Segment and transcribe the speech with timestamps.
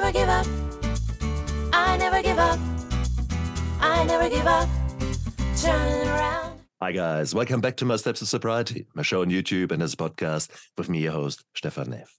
[0.00, 0.46] never give up.
[1.72, 2.58] I never give up.
[3.80, 4.68] I never give up.
[5.56, 6.60] Turn around.
[6.82, 7.34] Hi, guys.
[7.34, 10.50] Welcome back to My Steps of Sobriety, my show on YouTube and as a podcast
[10.76, 12.14] with me, your host, Stefan Neff.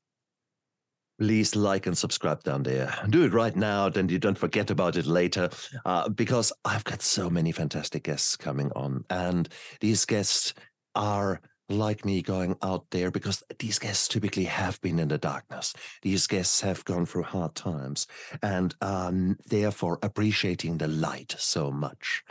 [1.19, 2.91] Please like and subscribe down there.
[3.09, 5.47] Do it right now, then you don't forget about it later,
[5.85, 9.03] uh, because I've got so many fantastic guests coming on.
[9.11, 9.47] And
[9.81, 10.55] these guests
[10.95, 15.73] are like me going out there because these guests typically have been in the darkness.
[16.01, 18.07] These guests have gone through hard times
[18.41, 22.23] and um, therefore appreciating the light so much.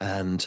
[0.00, 0.46] And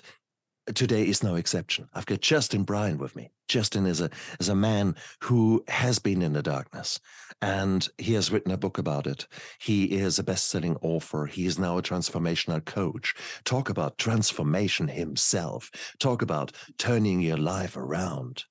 [0.74, 1.88] today is no exception.
[1.94, 3.32] I've got Justin Brien with me.
[3.48, 7.00] Justin is a is a man who has been in the darkness
[7.42, 9.28] and he has written a book about it.
[9.60, 11.26] He is a best-selling author.
[11.26, 13.14] He is now a transformational coach.
[13.44, 15.70] Talk about transformation himself.
[16.00, 18.46] Talk about turning your life around.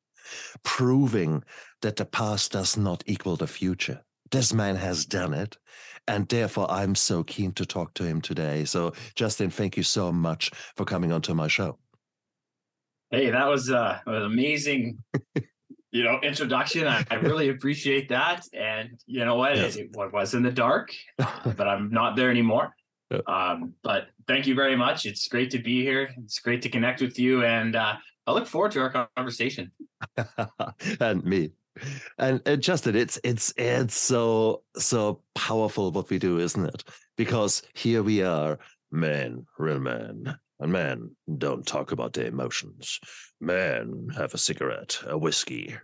[0.63, 1.43] Proving
[1.83, 4.05] that the past does not equal the future.
[4.31, 5.59] This man has done it.
[6.07, 8.65] And therefore, I'm so keen to talk to him today.
[8.65, 11.79] So, Justin, thank you so much for coming onto my show.
[13.15, 14.99] Hey, that was uh, an amazing,
[15.93, 16.89] you know, introduction.
[16.89, 18.45] I, I, really appreciate that.
[18.53, 19.55] And you know what?
[19.55, 19.77] Yes.
[19.77, 22.75] It, it, was in the dark, uh, but I'm not there anymore.
[23.29, 25.07] Um, but thank you very much.
[25.07, 26.11] It's great to be here.
[26.25, 27.95] It's great to connect with you, and uh,
[28.27, 29.71] I look forward to our conversation.
[31.01, 31.53] and me.
[32.19, 36.83] And, and Justin, it's it's it's so so powerful what we do, isn't it?
[37.17, 38.59] Because here we are,
[38.91, 42.99] men, real men, and men don't talk about their emotions.
[43.39, 45.77] Men have a cigarette, a whiskey,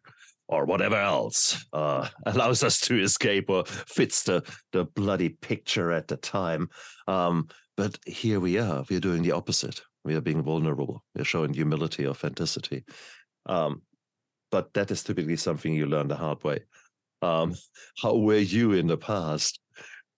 [0.48, 4.42] or whatever else uh, allows us to escape or fits the,
[4.72, 6.70] the bloody picture at the time.
[7.06, 8.82] Um, but here we are.
[8.88, 9.82] We're doing the opposite.
[10.02, 11.04] We are being vulnerable.
[11.14, 12.84] We're showing humility, authenticity.
[13.44, 13.82] Um,
[14.50, 16.60] but that is typically something you learn the hard way.
[17.20, 17.54] Um,
[18.02, 19.60] how were you in the past?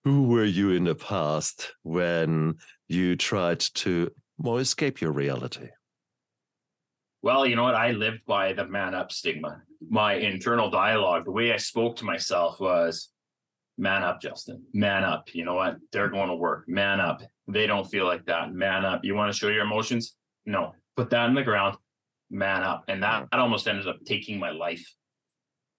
[0.05, 2.55] Who were you in the past when
[2.87, 5.69] you tried to well, escape your reality?
[7.21, 7.75] Well, you know what?
[7.75, 9.61] I lived by the man up stigma.
[9.89, 13.09] My internal dialogue, the way I spoke to myself was
[13.77, 15.33] man up, Justin, man up.
[15.33, 15.77] You know what?
[15.91, 16.65] They're going to work.
[16.67, 17.21] Man up.
[17.47, 18.53] They don't feel like that.
[18.53, 19.05] Man up.
[19.05, 20.15] You want to show your emotions?
[20.45, 21.77] No, put that in the ground.
[22.29, 22.83] Man up.
[22.89, 24.93] And that, that almost ended up taking my life.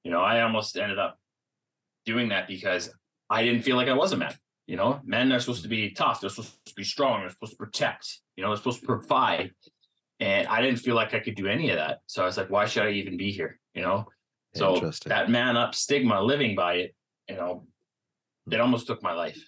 [0.03, 1.19] You know, I almost ended up
[2.07, 2.91] doing that because
[3.28, 4.34] I didn't feel like I was a man.
[4.67, 6.21] You know, men are supposed to be tough.
[6.21, 7.21] They're supposed to be strong.
[7.21, 8.21] They're supposed to protect.
[8.37, 9.53] You know, they're supposed to provide.
[10.21, 12.01] And I didn't feel like I could do any of that.
[12.07, 13.59] So I was like, why should I even be here?
[13.75, 14.07] You know?
[14.55, 16.95] So that man up stigma, living by it,
[17.29, 17.67] you know,
[18.51, 19.43] it almost took my life.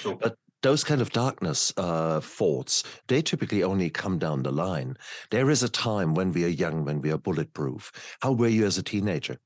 [0.00, 4.96] So but those kind of darkness uh, thoughts, they typically only come down the line.
[5.30, 7.92] There is a time when we are young, when we are bulletproof.
[8.20, 9.38] How were you as a teenager?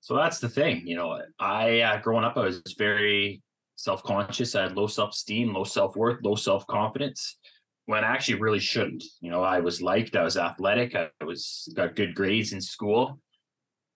[0.00, 1.20] So that's the thing, you know.
[1.38, 3.42] I uh, growing up, I was very
[3.78, 4.56] self-conscious.
[4.56, 7.38] I had low self-esteem, low self-worth, low self-confidence
[7.86, 9.04] when I actually really shouldn't.
[9.20, 13.20] You know, I was liked, I was athletic, I was got good grades in school,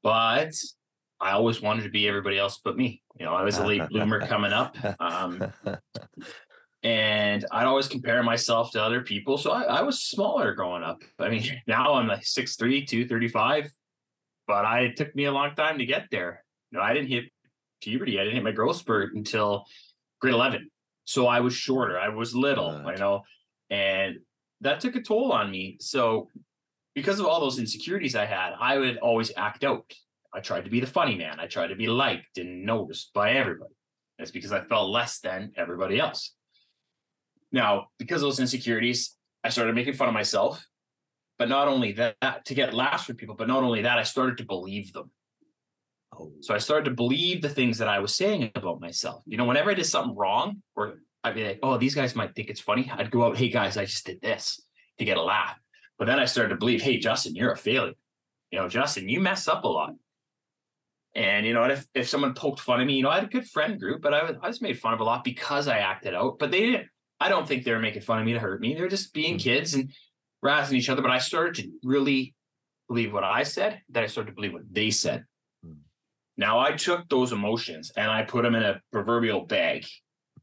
[0.02, 0.54] but
[1.20, 3.02] I always wanted to be everybody else but me.
[3.18, 4.76] You know, I was a late bloomer coming up.
[5.00, 5.52] Um,
[6.84, 9.36] and I'd always compare myself to other people.
[9.36, 11.02] So I, I was smaller growing up.
[11.18, 13.70] I mean, now I'm like 6'3, 235,
[14.46, 16.44] but I it took me a long time to get there.
[16.70, 17.24] You know, I didn't hit
[17.82, 18.18] puberty.
[18.18, 19.64] I didn't hit my growth spurt until
[20.20, 20.70] grade 11.
[21.04, 21.98] So I was shorter.
[21.98, 22.94] I was little, right.
[22.94, 23.22] you know,
[23.70, 24.20] and
[24.60, 25.76] that took a toll on me.
[25.80, 26.28] So
[26.94, 29.92] because of all those insecurities I had, I would always act out.
[30.32, 31.40] I tried to be the funny man.
[31.40, 33.74] I tried to be liked and noticed by everybody.
[34.18, 36.34] That's because I felt less than everybody else.
[37.50, 40.64] Now, because of those insecurities, I started making fun of myself.
[41.38, 44.38] But not only that, to get laughs from people, but not only that, I started
[44.38, 45.10] to believe them.
[46.40, 49.22] So I started to believe the things that I was saying about myself.
[49.26, 52.34] You know, whenever I did something wrong, or I'd be like, oh, these guys might
[52.34, 52.90] think it's funny.
[52.92, 54.60] I'd go out, hey guys, I just did this
[54.98, 55.56] to get a laugh.
[55.98, 57.94] But then I started to believe, hey, Justin, you're a failure.
[58.50, 59.94] You know, Justin, you mess up a lot.
[61.14, 63.28] And you know, if, if someone poked fun at me, you know, I had a
[63.28, 65.78] good friend group, but I was I was made fun of a lot because I
[65.78, 66.38] acted out.
[66.38, 66.88] But they didn't,
[67.20, 68.74] I don't think they were making fun of me to hurt me.
[68.74, 69.42] They were just being mm-hmm.
[69.42, 69.92] kids and
[70.44, 71.02] razzing each other.
[71.02, 72.34] But I started to really
[72.88, 75.24] believe what I said, then I started to believe what they said.
[76.36, 79.84] Now I took those emotions and I put them in a proverbial bag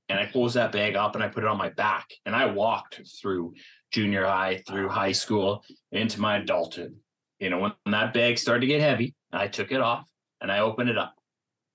[0.08, 2.46] and I closed that bag up and I put it on my back and I
[2.46, 3.54] walked through
[3.92, 6.96] junior high, through high school, into my adulthood.
[7.40, 10.08] You know, when that bag started to get heavy, I took it off
[10.42, 11.16] and I opened it up.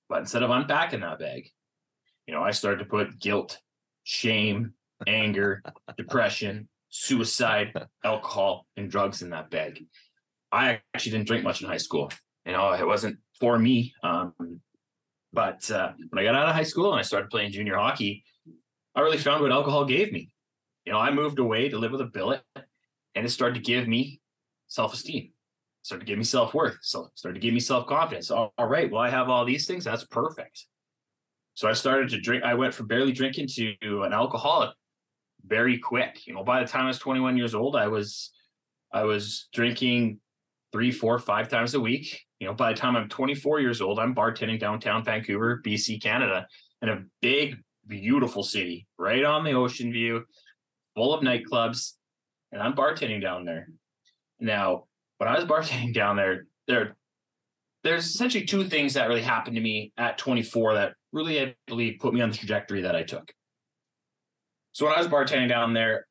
[0.07, 1.49] But instead of unpacking that bag,
[2.27, 3.59] you know, I started to put guilt,
[4.03, 4.73] shame,
[5.07, 5.61] anger,
[5.97, 7.73] depression, suicide,
[8.03, 9.85] alcohol, and drugs in that bag.
[10.51, 12.11] I actually didn't drink much in high school.
[12.45, 13.93] You know, it wasn't for me.
[14.03, 14.33] Um,
[15.33, 18.23] But uh, when I got out of high school and I started playing junior hockey,
[18.95, 20.31] I really found what alcohol gave me.
[20.85, 22.41] You know, I moved away to live with a billet,
[23.15, 24.21] and it started to give me
[24.67, 25.31] self esteem,
[25.81, 28.31] started to give me self worth, so started to give me self confidence.
[28.31, 29.83] All, all right, well, I have all these things.
[29.83, 30.65] That's perfect.
[31.55, 32.43] So I started to drink.
[32.43, 34.71] I went from barely drinking to an alcoholic
[35.47, 36.25] very quick.
[36.27, 38.31] You know, by the time I was 21 years old, I was
[38.91, 40.19] I was drinking
[40.71, 42.21] three, four, five times a week.
[42.45, 46.45] You know, by the time I'm 24 years old, I'm bartending downtown Vancouver, BC, Canada,
[46.83, 47.55] in a big,
[47.87, 50.23] beautiful city, right on the ocean view,
[50.93, 51.93] full of nightclubs,
[52.51, 53.69] and I'm bartending down there.
[54.39, 54.83] Now,
[55.17, 56.95] when I was bartending down there, there
[57.83, 61.97] there's essentially two things that really happened to me at 24 that really, I believe,
[61.99, 63.33] put me on the trajectory that I took.
[64.73, 66.05] So when I was bartending down there,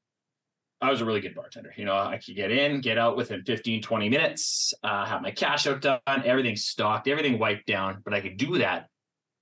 [0.84, 1.72] I was a really good bartender.
[1.78, 5.30] You know, I could get in, get out within 15, 20 minutes, uh, have my
[5.30, 8.02] cash out done, everything stocked, everything wiped down.
[8.04, 8.88] But I could do that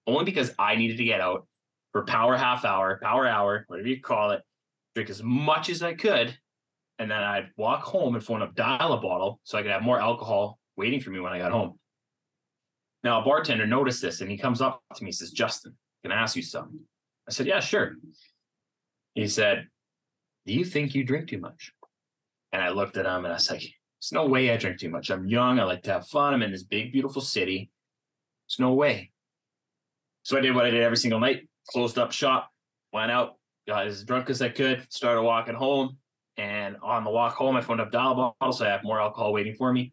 [0.06, 1.48] only because I needed to get out
[1.90, 4.42] for power half hour, power hour, whatever you call it,
[4.94, 6.38] drink as much as I could.
[7.00, 9.82] And then I'd walk home and phone up, dial a bottle so I could have
[9.82, 11.76] more alcohol waiting for me when I got home.
[13.02, 15.74] Now, a bartender noticed this and he comes up to me and says, Justin,
[16.04, 16.78] can I ask you something?
[17.28, 17.96] I said, Yeah, sure.
[19.14, 19.66] He said,
[20.46, 21.72] Do you think you drink too much?
[22.52, 24.90] And I looked at him and I was like, There's no way I drink too
[24.90, 25.10] much.
[25.10, 25.58] I'm young.
[25.58, 26.34] I like to have fun.
[26.34, 27.70] I'm in this big, beautiful city.
[28.48, 29.10] There's no way.
[30.24, 32.50] So I did what I did every single night closed up shop,
[32.92, 33.36] went out,
[33.66, 35.96] got as drunk as I could, started walking home.
[36.36, 39.32] And on the walk home, I phoned up dial bottle, so I have more alcohol
[39.32, 39.92] waiting for me.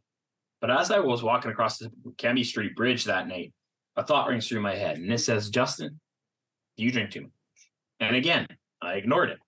[0.61, 3.53] But as I was walking across the Cambie Street Bridge that night,
[3.95, 5.99] a thought rings through my head, and it says, Justin,
[6.77, 7.31] do you drink too much?
[7.99, 8.47] And again,
[8.81, 9.39] I ignored it.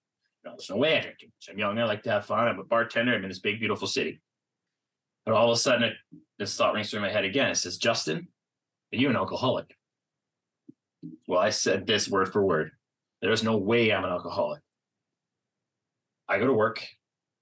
[0.44, 1.50] There's no way I drink too much.
[1.50, 1.78] I'm young.
[1.78, 2.48] I like to have fun.
[2.48, 3.14] I'm a bartender.
[3.14, 4.22] I'm in this big, beautiful city.
[5.26, 5.94] But all of a sudden, it,
[6.40, 7.52] this thought rings through my head again.
[7.52, 8.28] It says, Justin,
[8.94, 9.76] are you an alcoholic?
[11.28, 12.72] Well, I said this word for word.
[13.22, 14.62] There's no way I'm an alcoholic.
[16.28, 16.86] I go to work.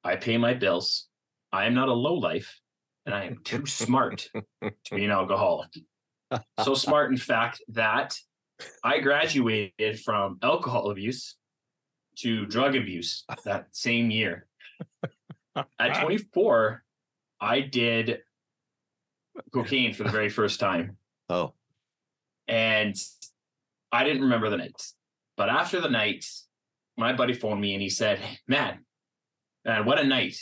[0.03, 1.07] I pay my bills.
[1.51, 2.59] I am not a low life
[3.05, 4.29] and I am too smart
[4.61, 5.69] to be an alcoholic.
[6.63, 8.15] So smart, in fact, that
[8.83, 11.35] I graduated from alcohol abuse
[12.21, 14.47] to drug abuse that same year.
[15.79, 16.83] At 24,
[17.41, 18.19] I did
[19.53, 20.97] cocaine for the very first time.
[21.29, 21.53] Oh,
[22.47, 22.95] And
[23.91, 24.81] I didn't remember the night.
[25.37, 26.25] But after the night,
[26.97, 28.79] my buddy phoned me and he said, Man,
[29.65, 30.37] man, what a night.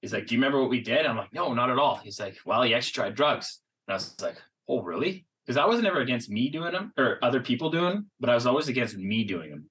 [0.00, 1.06] He's like, Do you remember what we did?
[1.06, 1.96] I'm like, No, not at all.
[1.96, 3.60] He's like, Well, you actually tried drugs.
[3.86, 4.36] And I was like,
[4.68, 5.26] Oh, really?
[5.44, 8.34] Because I was never against me doing them or other people doing them, but I
[8.34, 9.70] was always against me doing them.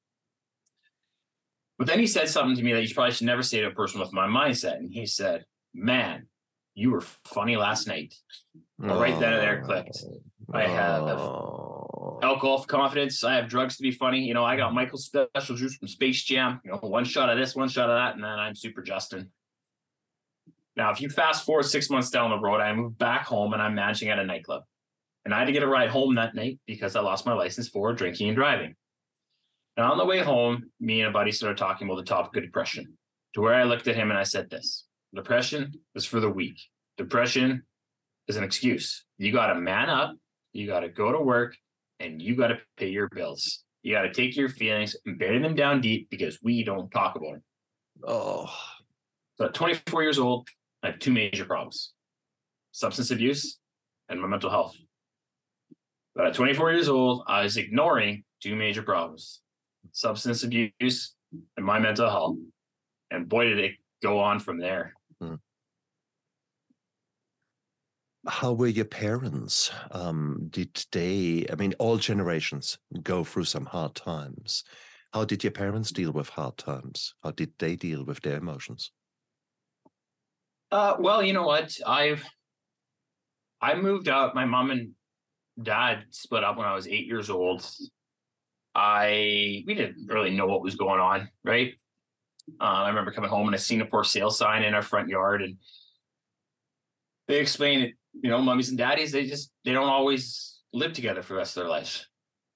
[1.79, 3.71] But then he said something to me that you probably should never say to a
[3.71, 4.75] person with my mindset.
[4.75, 6.27] And he said, Man,
[6.75, 8.13] you were funny last night.
[8.77, 9.97] Well, right then and there clicked.
[10.53, 12.19] I have Oh.
[12.21, 13.23] alcohol for confidence.
[13.23, 14.19] I have drugs to be funny.
[14.25, 16.59] You know, I got Michael's special juice from Space Jam.
[16.65, 19.31] You know, one shot of this, one shot of that, and then I'm Super Justin.
[20.75, 23.61] Now, if you fast forward six months down the road, I moved back home and
[23.61, 24.63] I'm managing at a nightclub.
[25.23, 27.69] And I had to get a ride home that night because I lost my license
[27.69, 28.75] for drinking and driving.
[29.79, 32.43] And on the way home, me and a buddy started talking about the topic of
[32.43, 32.97] depression.
[33.33, 34.85] To where I looked at him and I said this
[35.15, 36.59] depression is for the weak.
[36.97, 37.63] Depression
[38.27, 39.05] is an excuse.
[39.17, 40.17] You got to man up,
[40.51, 41.55] you got to go to work,
[42.01, 43.63] and you got to pay your bills.
[43.81, 47.15] You got to take your feelings and bury them down deep because we don't talk
[47.15, 47.43] about them.
[48.05, 48.53] Oh.
[49.37, 50.49] So at 24 years old,
[50.83, 51.93] I have two major problems
[52.73, 53.57] substance abuse
[54.09, 54.75] and my mental health.
[56.15, 59.39] But at 24 years old, I was ignoring two major problems
[59.91, 61.15] substance abuse
[61.57, 62.37] and my mental health.
[63.11, 64.93] And boy, did it go on from there.
[68.27, 69.71] How were your parents?
[69.91, 74.63] Um, did they, I mean, all generations go through some hard times.
[75.13, 77.15] How did your parents deal with hard times?
[77.23, 78.91] How did they deal with their emotions?
[80.71, 81.75] Uh, well, you know what?
[81.87, 82.23] I've
[83.61, 84.35] I moved out.
[84.35, 84.91] My mom and
[85.61, 87.65] dad split up when I was eight years old.
[88.75, 91.73] I we didn't really know what was going on, right?
[92.59, 95.57] Uh, I remember coming home and a Singapore sale sign in our front yard, and
[97.27, 97.93] they explained it.
[98.21, 101.57] You know, mummies and daddies they just they don't always live together for the rest
[101.57, 102.07] of their lives.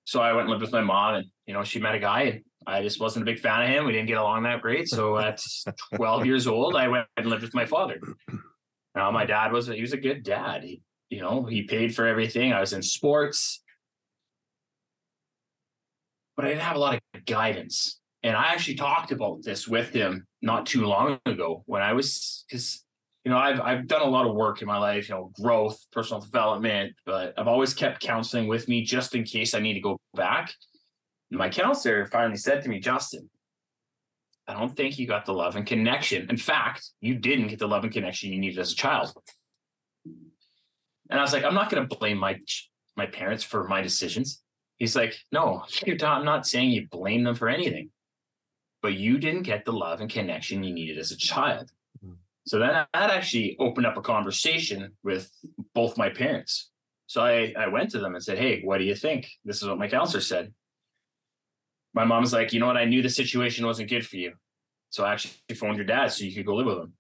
[0.05, 2.22] So I went and lived with my mom, and you know, she met a guy,
[2.22, 3.86] and I just wasn't a big fan of him.
[3.86, 4.88] We didn't get along that great.
[4.88, 5.41] So at
[5.96, 8.00] 12 years old, I went and lived with my father.
[8.96, 10.63] Now my dad was he was a good dad.
[10.63, 12.53] He, you know, he paid for everything.
[12.53, 13.62] I was in sports,
[16.36, 18.00] but I didn't have a lot of guidance.
[18.24, 22.46] And I actually talked about this with him not too long ago when I was
[22.48, 22.84] because
[23.24, 25.80] you know, I've I've done a lot of work in my life, you know, growth,
[25.92, 29.80] personal development, but I've always kept counseling with me just in case I need to
[29.80, 30.54] go back.
[31.32, 33.30] And my counselor finally said to me, Justin,
[34.48, 36.30] I don't think you got the love and connection.
[36.30, 39.13] In fact, you didn't get the love and connection you needed as a child.
[40.06, 42.40] And I was like, I'm not going to blame my
[42.98, 44.42] my parents for my decisions.
[44.80, 45.63] He's like, no,
[46.03, 47.89] I'm not saying you blame them for anything,
[48.82, 51.72] but you didn't get the love and connection you needed as a child.
[52.03, 52.15] Mm-hmm.
[52.46, 55.32] So then that actually opened up a conversation with
[55.74, 56.70] both my parents.
[57.08, 59.30] So I, I went to them and said, Hey, what do you think?
[59.46, 60.53] This is what my counselor said.
[61.94, 62.77] My mom's like, you know what?
[62.77, 64.34] I knew the situation wasn't good for you.
[64.89, 66.94] So I actually phoned your dad so you could go live with him.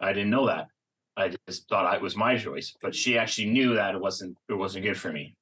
[0.00, 0.68] I didn't know that.
[1.16, 4.54] I just thought it was my choice, but she actually knew that it wasn't it
[4.54, 5.34] wasn't good for me,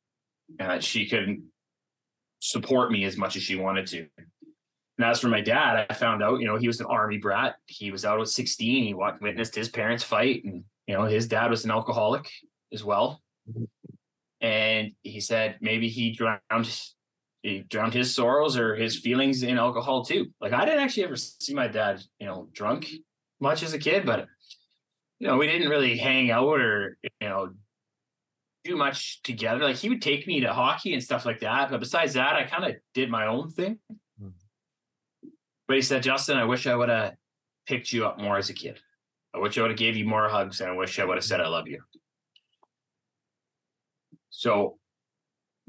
[0.59, 1.45] and that she couldn't
[2.41, 4.07] support me as much as she wanted to.
[4.99, 7.57] And as for my dad, I found out, you know, he was an army brat.
[7.67, 8.85] He was out at 16.
[8.85, 12.31] He walked, witnessed his parents fight, and you know, his dad was an alcoholic
[12.73, 13.23] as well.
[14.41, 16.81] And he said maybe he drowned
[17.43, 20.27] he drowned his sorrows or his feelings in alcohol too.
[20.41, 22.91] Like I didn't actually ever see my dad, you know, drunk
[23.41, 24.27] much as a kid, but
[25.19, 27.53] you know, we didn't really hang out or, you know,
[28.64, 29.64] do much together.
[29.64, 31.71] Like he would take me to hockey and stuff like that.
[31.71, 33.78] But besides that, I kind of did my own thing.
[34.21, 34.28] Mm-hmm.
[35.68, 37.14] But he said, Justin, I wish I would have
[37.66, 38.80] picked you up more as a kid.
[39.35, 41.25] I wish I would have gave you more hugs and I wish I would have
[41.25, 41.80] said I love you.
[44.30, 44.78] So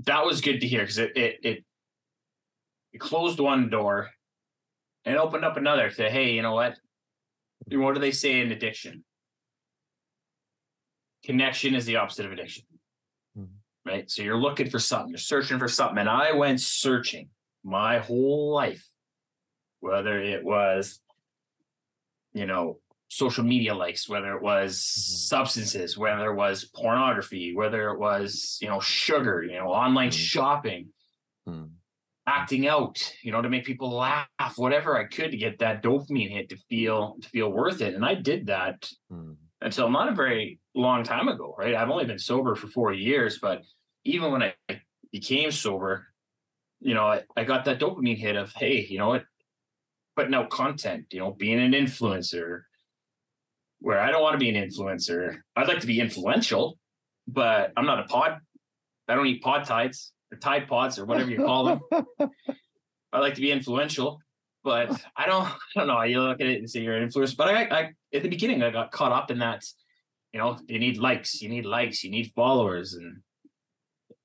[0.06, 1.66] that was good to hear because it, it it
[2.94, 4.10] it closed one door
[5.06, 6.78] and opened up another to hey, you know what?
[7.72, 9.04] What do they say in addiction?
[11.26, 12.64] connection is the opposite of addiction.
[13.86, 14.10] Right.
[14.10, 16.00] So you're looking for something, you're searching for something.
[16.00, 17.30] And I went searching
[17.64, 18.84] my whole life,
[19.80, 21.00] whether it was,
[22.34, 25.16] you know, social media likes, whether it was mm-hmm.
[25.36, 30.18] substances, whether it was pornography, whether it was, you know, sugar, you know, online mm-hmm.
[30.18, 30.90] shopping,
[31.48, 31.66] mm-hmm.
[32.28, 36.32] acting out, you know, to make people laugh, whatever I could to get that dopamine
[36.32, 37.94] hit to feel to feel worth it.
[37.94, 39.34] And I did that mm-hmm.
[39.62, 41.76] until not a very long time ago, right?
[41.76, 43.62] I've only been sober for four years, but
[44.06, 44.54] even when I
[45.12, 46.08] became sober,
[46.80, 49.26] you know, I, I got that dopamine hit of, hey, you know what,
[50.16, 52.62] putting out content, you know, being an influencer,
[53.80, 55.38] where I don't want to be an influencer.
[55.56, 56.78] I'd like to be influential,
[57.28, 58.40] but I'm not a pod.
[59.08, 61.82] I don't eat pod tides or tide pods or whatever you call them.
[63.14, 64.20] I like to be influential,
[64.64, 65.46] but I don't.
[65.46, 66.02] I don't know.
[66.04, 68.64] You look at it and say you're an influencer, but I, I at the beginning
[68.64, 69.64] I got caught up in that
[70.34, 73.22] you know you need likes you need likes you need followers and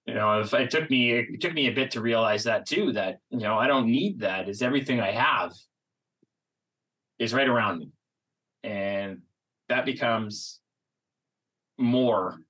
[0.07, 2.93] you know if it took me it took me a bit to realize that too
[2.93, 4.49] that you know i don't need that.
[4.49, 5.53] Is everything i have
[7.19, 7.91] is right around me.
[8.63, 9.21] And
[9.69, 10.61] that becomes
[11.79, 12.41] more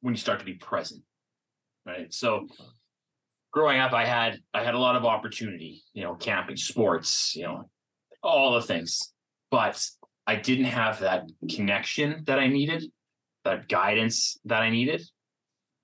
[0.00, 1.02] when you start to be present
[1.86, 2.12] right?
[2.12, 2.46] So
[3.52, 7.42] growing up i had i had a lot of opportunity you know camping sports you
[7.42, 7.68] know
[8.22, 9.12] all the things.
[9.50, 9.84] But
[10.26, 12.84] i didn't have that connection that i needed
[13.44, 15.02] that guidance that I needed.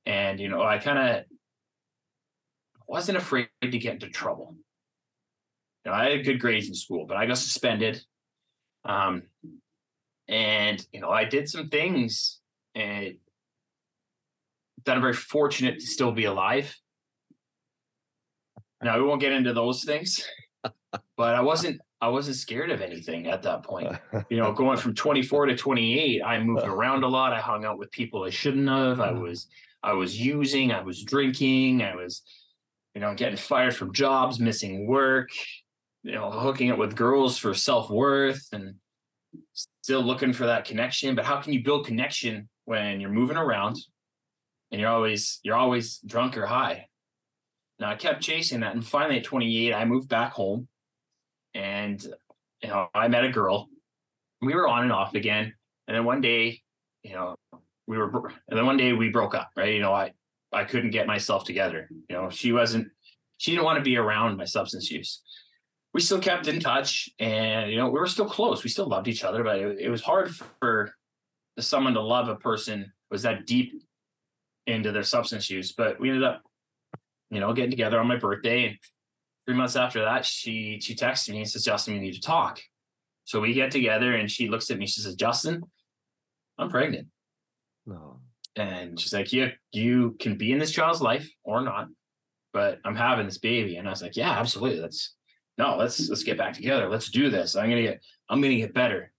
[0.06, 1.24] And, you know, I kind of
[2.86, 4.54] wasn't afraid to get into trouble.
[5.84, 8.00] You know, I had good grades in school, but I got suspended.
[8.84, 9.24] Um,
[10.28, 12.40] and, you know, I did some things
[12.74, 13.16] and
[14.84, 16.74] that I'm very fortunate to still be alive.
[18.82, 20.24] Now, we won't get into those things,
[21.16, 23.88] but I wasn't I wasn't scared of anything at that point.
[24.30, 26.72] You know, going from 24 to 28, I moved uh.
[26.72, 27.32] around a lot.
[27.32, 29.00] I hung out with people I shouldn't have.
[29.00, 29.22] I mm.
[29.22, 29.48] was
[29.82, 32.22] I was using, I was drinking, I was,
[32.94, 35.30] you know, getting fired from jobs, missing work,
[36.02, 38.76] you know, hooking up with girls for self-worth and
[39.52, 41.14] still looking for that connection.
[41.14, 43.76] But how can you build connection when you're moving around
[44.70, 46.86] and you're always you're always drunk or high?
[47.78, 48.74] Now I kept chasing that.
[48.74, 50.68] And finally at 28, I moved back home
[51.54, 52.02] and
[52.62, 53.68] you know I met a girl.
[54.40, 55.54] We were on and off again,
[55.88, 56.60] and then one day,
[57.02, 57.36] you know,
[57.86, 58.10] we were,
[58.48, 59.50] and then one day we broke up.
[59.56, 59.74] Right?
[59.74, 60.12] You know, I
[60.52, 61.88] I couldn't get myself together.
[62.08, 62.88] You know, she wasn't.
[63.38, 65.22] She didn't want to be around my substance use.
[65.92, 68.64] We still kept in touch, and you know, we were still close.
[68.64, 70.92] We still loved each other, but it, it was hard for
[71.58, 73.82] someone to love a person was that deep
[74.66, 75.72] into their substance use.
[75.72, 76.42] But we ended up,
[77.30, 78.78] you know, getting together on my birthday and
[79.46, 82.60] three months after that, she she texted me and says, Justin, we need to talk.
[83.24, 84.86] So we get together and she looks at me.
[84.86, 85.62] She says, Justin,
[86.58, 87.08] I'm pregnant.
[87.86, 88.20] No.
[88.56, 91.88] And she's like, Yeah, you can be in this child's life or not,
[92.52, 93.76] but I'm having this baby.
[93.76, 94.80] And I was like, Yeah, absolutely.
[94.80, 95.14] Let's
[95.58, 96.88] no, let's let's get back together.
[96.88, 97.56] Let's do this.
[97.56, 99.12] I'm gonna get I'm gonna get better.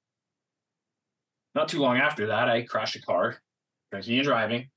[1.55, 3.37] not too long after that, I crashed a car,
[3.91, 4.69] drinking and driving.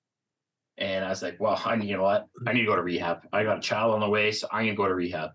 [0.78, 2.26] And I was like, well, I you know what?
[2.46, 3.20] I need to go to rehab.
[3.32, 5.30] I got a child on the way, so I'm gonna go to rehab.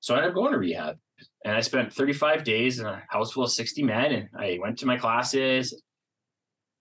[0.00, 0.98] So I ended up going to rehab.
[1.44, 4.12] And I spent 35 days in a house full of 60 men.
[4.12, 5.74] And I went to my classes,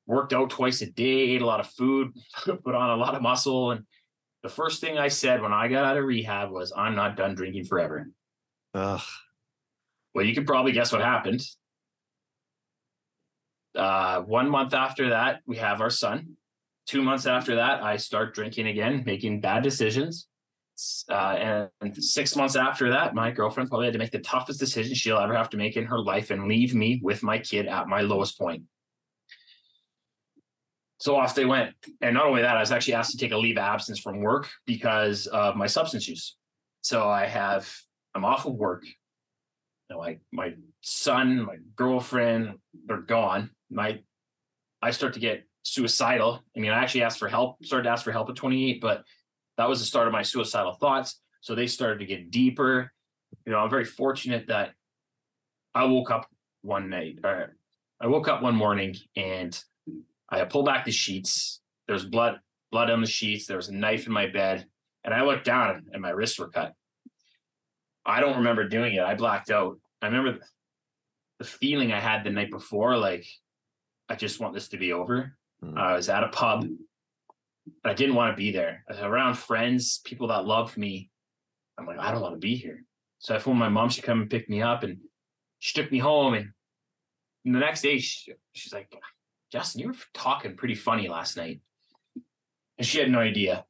[0.07, 2.11] worked out twice a day, ate a lot of food,
[2.45, 3.71] put on a lot of muscle.
[3.71, 3.85] And
[4.43, 7.35] the first thing I said when I got out of rehab was, I'm not done
[7.35, 8.09] drinking forever.
[8.73, 9.01] Ugh.
[10.13, 11.41] Well, you can probably guess what happened.
[13.75, 16.37] Uh, one month after that, we have our son.
[16.87, 20.27] Two months after that, I start drinking again, making bad decisions.
[21.09, 24.93] Uh, and six months after that, my girlfriend probably had to make the toughest decision
[24.93, 27.87] she'll ever have to make in her life and leave me with my kid at
[27.87, 28.63] my lowest point.
[30.97, 31.73] So off they went.
[32.01, 34.21] And not only that, I was actually asked to take a leave of absence from
[34.21, 36.35] work because of my substance use.
[36.81, 37.71] So I have,
[38.13, 38.85] I'm off of work.
[38.85, 43.51] You know, like my son, my girlfriend, they're gone.
[43.69, 43.99] My,
[44.81, 46.43] I start to get suicidal.
[46.55, 49.03] I mean, I actually asked for help, started to ask for help at 28, but
[49.57, 51.19] that was the start of my suicidal thoughts.
[51.41, 52.91] So they started to get deeper.
[53.45, 54.71] You know, I'm very fortunate that
[55.73, 56.27] I woke up
[56.61, 57.55] one night, or
[57.99, 59.59] I woke up one morning and
[60.29, 61.61] I pulled back the sheets.
[61.87, 62.39] There's blood,
[62.71, 63.45] blood on the sheets.
[63.45, 64.65] There was a knife in my bed,
[65.03, 66.73] and I looked down and my wrists were cut.
[68.05, 69.03] I don't remember doing it.
[69.03, 69.79] I blacked out.
[70.01, 70.39] I remember
[71.39, 73.25] the feeling I had the night before, like
[74.09, 75.35] I just want this to be over.
[75.63, 75.77] Mm.
[75.77, 76.65] I was at a pub.
[77.83, 78.83] But I didn't want to be there.
[78.87, 81.09] I was around friends, people that loved me.
[81.77, 82.83] I'm like, I don't want to be here.
[83.19, 83.89] So I phoned my mom.
[83.89, 84.99] She come and pick me up, and
[85.59, 86.35] she took me home.
[86.35, 86.49] And,
[87.43, 88.93] and the next day, she, she's like,
[89.55, 91.61] Justin, you were talking pretty funny last night.
[92.77, 93.63] And she had no idea.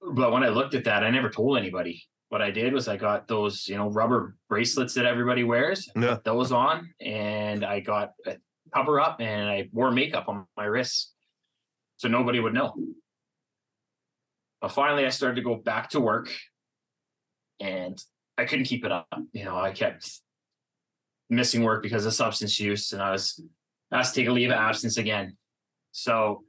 [0.00, 2.02] But when I looked at that, I never told anybody.
[2.30, 6.16] What I did was I got those, you know, rubber bracelets that everybody wears, Yeah.
[6.24, 8.38] those on, and I got a
[8.74, 11.12] cover up and I wore makeup on my wrists
[11.98, 12.74] so nobody would know.
[14.62, 16.32] But finally, I started to go back to work
[17.60, 18.02] and
[18.38, 19.08] I couldn't keep it up.
[19.34, 20.10] You know, I kept
[21.28, 23.38] missing work because of substance use and I was
[23.92, 25.36] asked to take a leave of absence again.
[25.92, 26.44] So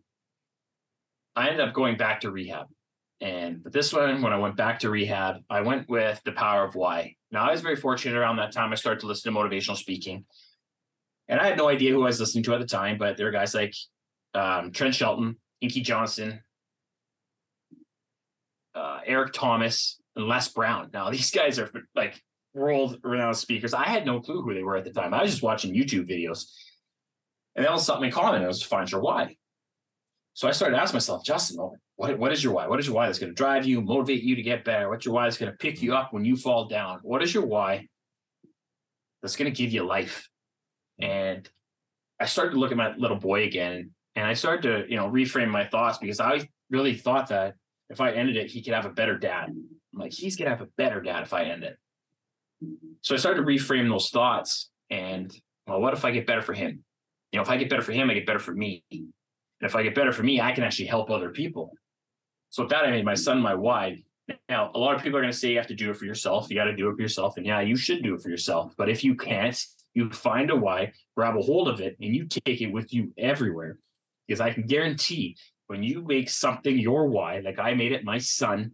[1.35, 2.67] I ended up going back to rehab.
[3.21, 6.65] And but this one, when I went back to rehab, I went with the power
[6.65, 7.15] of why.
[7.31, 8.71] Now I was very fortunate around that time.
[8.71, 10.25] I started to listen to motivational speaking.
[11.27, 13.25] And I had no idea who I was listening to at the time, but there
[13.25, 13.73] were guys like
[14.33, 16.41] um, Trent Shelton, Inky Johnson,
[18.75, 20.89] uh, Eric Thomas, and Les Brown.
[20.93, 22.21] Now these guys are like
[22.53, 23.73] world renowned speakers.
[23.73, 25.13] I had no clue who they were at the time.
[25.13, 26.45] I was just watching YouTube videos.
[27.55, 28.43] And they all something in common.
[28.43, 29.35] I was find your why.
[30.33, 31.57] So I started asking myself, Justin,
[31.95, 32.67] what, what is your why?
[32.67, 34.89] What is your why that's going to drive you, motivate you to get better?
[34.89, 36.99] What's your why that's going to pick you up when you fall down?
[37.03, 37.87] What is your why
[39.21, 40.27] that's going to give you life?
[40.99, 41.47] And
[42.19, 45.09] I started to look at my little boy again and I started to, you know,
[45.09, 47.55] reframe my thoughts because I really thought that
[47.89, 49.49] if I ended it, he could have a better dad.
[49.49, 51.77] I'm like, he's gonna have a better dad if I end it.
[53.01, 55.33] So I started to reframe those thoughts and
[55.67, 56.83] well, what if I get better for him?
[57.33, 58.83] You know, if I get better for him, I get better for me.
[58.91, 59.11] And
[59.61, 61.73] if I get better for me, I can actually help other people.
[62.51, 64.03] So with that, I made my son my why.
[64.47, 66.05] Now, a lot of people are going to say you have to do it for
[66.05, 66.49] yourself.
[66.49, 67.37] You got to do it for yourself.
[67.37, 68.75] And yeah, you should do it for yourself.
[68.77, 69.59] But if you can't,
[69.95, 73.11] you find a why, grab a hold of it, and you take it with you
[73.17, 73.79] everywhere.
[74.27, 75.35] Because I can guarantee
[75.67, 78.73] when you make something your why, like I made it my son,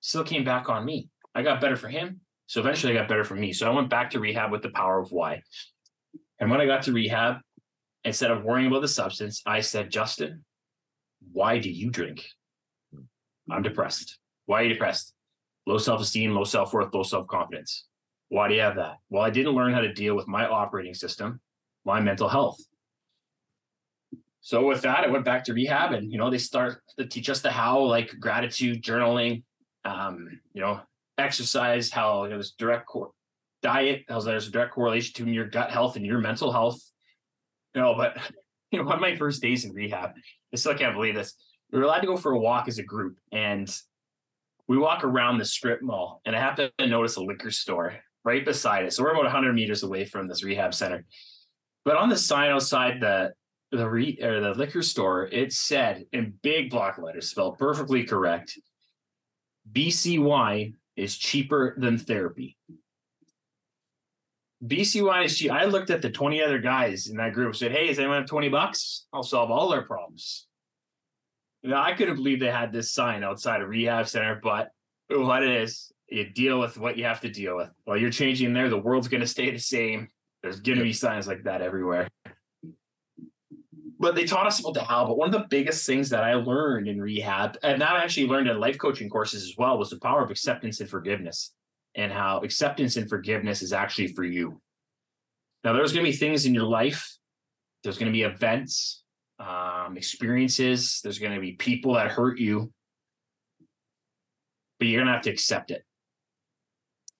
[0.00, 1.08] still came back on me.
[1.34, 2.20] I got better for him.
[2.46, 3.52] So eventually I got better for me.
[3.52, 5.42] So I went back to rehab with the power of why.
[6.40, 7.36] And when I got to rehab,
[8.04, 10.44] instead of worrying about the substance, I said, Justin,
[11.32, 12.24] why do you drink?
[13.50, 14.18] I'm depressed.
[14.46, 15.12] Why are you depressed?
[15.66, 17.86] Low self esteem, low self worth, low self confidence.
[18.28, 18.96] Why do you have that?
[19.10, 21.40] Well, I didn't learn how to deal with my operating system,
[21.84, 22.58] my mental health.
[24.40, 27.30] So with that, I went back to rehab, and you know they start to teach
[27.30, 29.42] us the how, like gratitude, journaling,
[29.84, 30.80] um, you know,
[31.16, 33.12] exercise, how you know, there's direct cor-
[33.64, 36.80] diet, how there's a direct correlation to your gut health and your mental health.
[37.74, 38.16] Know, but
[38.70, 40.10] you know, on my first days in rehab,
[40.52, 41.34] I still can't believe this.
[41.72, 43.68] We were allowed to go for a walk as a group, and
[44.68, 48.44] we walk around the strip mall, and I happen to notice a liquor store right
[48.44, 48.92] beside it.
[48.92, 51.04] So we're about 100 meters away from this rehab center.
[51.84, 53.32] But on the sign outside the
[53.72, 58.56] the re, or the liquor store, it said in big block letters, spelled perfectly correct,
[59.72, 62.56] BCY is cheaper than therapy.
[64.66, 65.50] BCY is cheap.
[65.50, 68.18] I looked at the 20 other guys in that group and said, Hey, does anyone
[68.18, 69.06] have 20 bucks?
[69.12, 70.46] I'll solve all their problems.
[71.62, 74.70] You know, I couldn't believe they had this sign outside a rehab center, but
[75.10, 77.70] what it is, you deal with what you have to deal with.
[77.84, 80.08] While you're changing there, the world's going to stay the same.
[80.42, 82.08] There's going to be signs like that everywhere.
[83.98, 85.06] But they taught us about the how.
[85.06, 88.26] But one of the biggest things that I learned in rehab, and that I actually
[88.26, 91.54] learned in life coaching courses as well, was the power of acceptance and forgiveness,
[91.94, 94.60] and how acceptance and forgiveness is actually for you.
[95.62, 97.16] Now, there's going to be things in your life.
[97.82, 99.02] There's going to be events,
[99.38, 101.00] um, experiences.
[101.02, 102.72] There's going to be people that hurt you,
[104.78, 105.84] but you're going to have to accept it.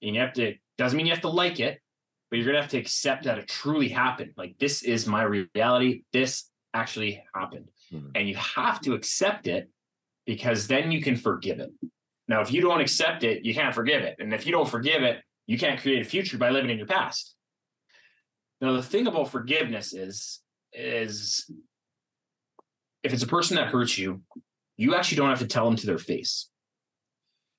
[0.03, 0.55] And you have to.
[0.77, 1.81] Doesn't mean you have to like it,
[2.31, 4.33] but you're going to have to accept that it truly happened.
[4.37, 6.03] Like this is my reality.
[6.13, 7.69] This actually happened.
[7.93, 8.11] Mhm.
[8.15, 9.71] And you have to accept it
[10.27, 11.71] because then you can forgive it.
[12.29, 14.17] Now, if you don't accept it, you can't forgive it.
[14.19, 16.87] And if you don't forgive it, you can't create a future by living in your
[16.87, 17.35] past.
[18.61, 20.41] Now, the thing about forgiveness is,
[20.73, 21.51] is
[23.03, 24.23] if it's a person that hurts you,
[24.77, 26.49] you actually don't have to tell them to their face.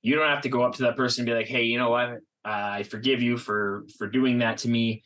[0.02, 1.90] You don't have to go up to that person and be like, "Hey, you know
[1.90, 2.20] what?
[2.44, 5.04] I forgive you for for doing that to me.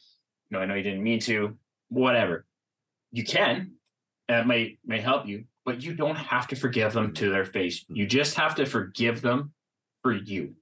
[0.52, 1.58] No, I know you didn't mean to.
[1.88, 2.46] Whatever.
[3.12, 3.76] You can.
[4.28, 7.86] That may may help you, but you don't have to forgive them to their face.
[7.90, 8.10] You mm-hmm.
[8.10, 9.54] just have to forgive them
[10.02, 10.56] for you.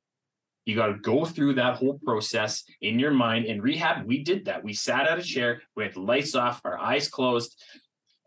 [0.66, 3.46] You got to go through that whole process in your mind.
[3.46, 4.66] In rehab, we did that.
[4.66, 7.58] We sat at a chair, we had the lights off, our eyes closed,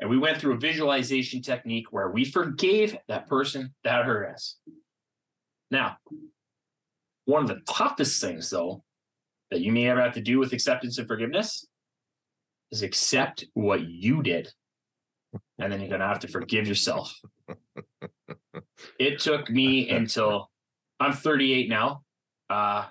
[0.01, 4.57] and we went through a visualization technique where we forgave that person that hurt us.
[5.71, 5.99] Now,
[7.27, 8.85] one of the toughest things, though,
[9.51, 11.66] that you may ever have to do with acceptance and forgiveness
[12.73, 14.51] is accept what you did.
[15.59, 17.14] And then you're going to have to forgive yourself.
[18.99, 20.51] It took me until
[20.99, 22.03] I'm 38 now.
[22.49, 22.87] Uh,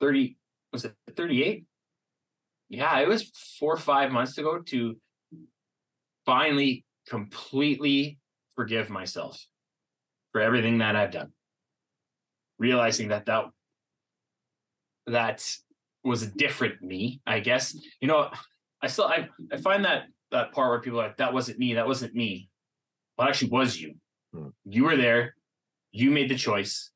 [0.00, 0.36] 30,
[0.72, 1.64] was it 38?
[2.68, 4.96] Yeah, it was four or five months ago to
[6.26, 8.18] finally completely
[8.54, 9.46] forgive myself
[10.32, 11.32] for everything that I've done
[12.58, 13.44] realizing that that
[15.06, 15.44] that
[16.02, 18.30] was a different me i guess you know
[18.82, 21.74] i still i, I find that that part where people are like that wasn't me
[21.74, 22.48] that wasn't me.
[23.16, 23.94] Well actually was you.
[24.32, 24.48] Hmm.
[24.64, 25.36] you were there.
[25.92, 26.90] You made the choice.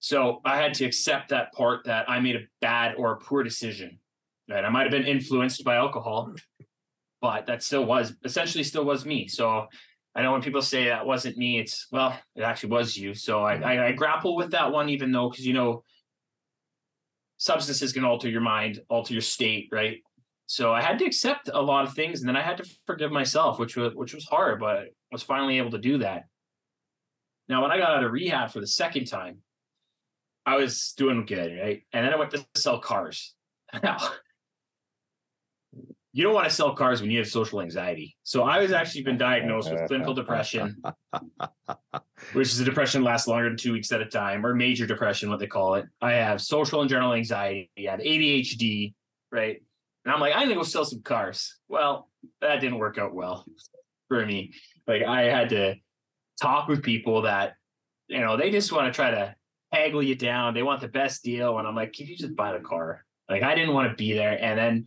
[0.00, 3.42] So i had to accept that part that i made a bad or a poor
[3.42, 3.98] decision
[4.50, 4.64] right?
[4.64, 6.34] I might have been influenced by alcohol
[7.22, 9.28] but that still was essentially still was me.
[9.28, 9.68] So
[10.14, 13.14] I know when people say that wasn't me, it's well, it actually was you.
[13.14, 15.84] So I, I, I grapple with that one, even though because you know,
[17.38, 20.02] substances can alter your mind, alter your state, right?
[20.52, 23.10] So I had to accept a lot of things, and then I had to forgive
[23.10, 26.24] myself, which was which was hard, but I was finally able to do that.
[27.48, 29.38] Now, when I got out of rehab for the second time,
[30.44, 31.80] I was doing good, right?
[31.94, 33.34] And then I went to sell cars.
[33.82, 33.96] Now,
[36.12, 38.14] you don't want to sell cars when you have social anxiety.
[38.22, 40.82] So I was actually been diagnosed with clinical depression,
[42.34, 44.86] which is a depression that lasts longer than two weeks at a time, or major
[44.86, 45.86] depression, what they call it.
[46.02, 47.70] I have social and general anxiety.
[47.88, 48.92] I have ADHD,
[49.30, 49.62] right?
[50.04, 51.56] And I'm like, I'm gonna go sell some cars.
[51.68, 52.08] Well,
[52.40, 53.44] that didn't work out well
[54.08, 54.54] for me.
[54.86, 55.76] Like I had to
[56.40, 57.54] talk with people that,
[58.08, 59.34] you know, they just want to try to
[59.72, 60.54] haggle you down.
[60.54, 61.58] They want the best deal.
[61.58, 63.04] And I'm like, can you just buy the car?
[63.28, 64.36] Like I didn't want to be there.
[64.42, 64.86] And then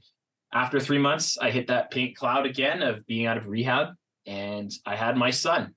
[0.53, 3.89] after three months, I hit that pink cloud again of being out of rehab,
[4.25, 5.75] and I had my son.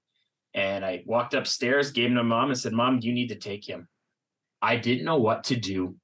[0.54, 3.68] And I walked upstairs, gave him to mom, and said, "Mom, you need to take
[3.68, 3.88] him."
[4.62, 5.96] I didn't know what to do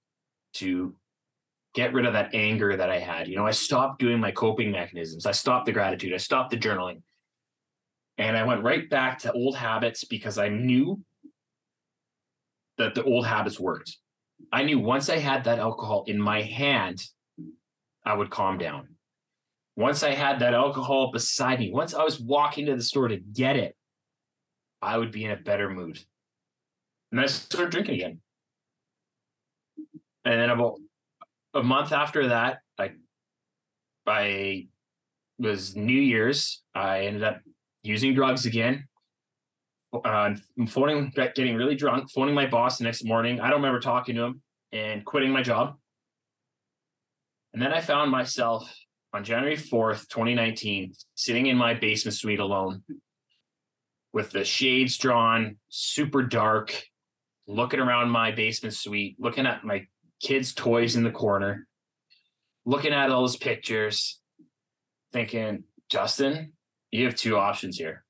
[0.54, 0.94] to
[1.74, 3.28] get rid of that anger that I had.
[3.28, 5.26] You know, I stopped doing my coping mechanisms.
[5.26, 6.14] I stopped the gratitude.
[6.14, 7.02] I stopped the journaling,
[8.16, 11.00] and I went right back to old habits because I knew
[12.78, 13.96] that the old habits worked.
[14.52, 17.02] I knew once I had that alcohol in my hand,
[18.04, 18.88] I would calm down.
[19.76, 23.16] Once I had that alcohol beside me, once I was walking to the store to
[23.16, 23.76] get it,
[24.80, 25.98] I would be in a better mood.
[27.10, 28.20] And I started drinking again.
[30.24, 30.78] And then about
[31.54, 32.92] a month after that, I
[34.06, 34.68] I
[35.38, 36.62] was New Year's.
[36.74, 37.40] I ended up
[37.82, 38.88] using drugs again.
[39.92, 40.34] Uh,
[40.68, 43.40] phoning, getting really drunk, phoning my boss the next morning.
[43.40, 45.76] I don't remember talking to him and quitting my job.
[47.52, 48.68] And then I found myself
[49.12, 52.82] on January 4th, 2019, sitting in my basement suite alone
[54.12, 56.82] with the shades drawn, super dark,
[57.46, 59.86] looking around my basement suite, looking at my
[60.24, 61.66] kids' toys in the corner,
[62.64, 64.20] looking at all those pictures,
[65.12, 66.54] thinking, Justin,
[66.90, 68.04] you have two options here.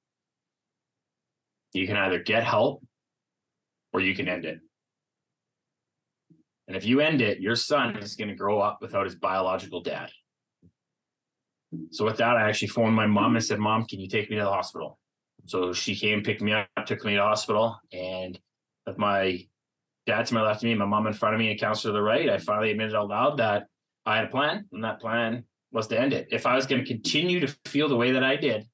[1.72, 2.84] You can either get help
[3.92, 4.60] or you can end it.
[6.68, 9.82] And if you end it, your son is going to grow up without his biological
[9.82, 10.10] dad.
[11.90, 14.36] So with that, I actually phoned my mom and said, Mom, can you take me
[14.36, 14.98] to the hospital?
[15.46, 18.38] So she came, picked me up, took me to the hospital, and
[18.86, 19.46] with my
[20.06, 21.98] dad to my left of me, my mom in front of me, and counselor to
[21.98, 23.66] the right, I finally admitted out loud that
[24.04, 26.28] I had a plan, and that plan was to end it.
[26.30, 28.66] If I was going to continue to feel the way that I did,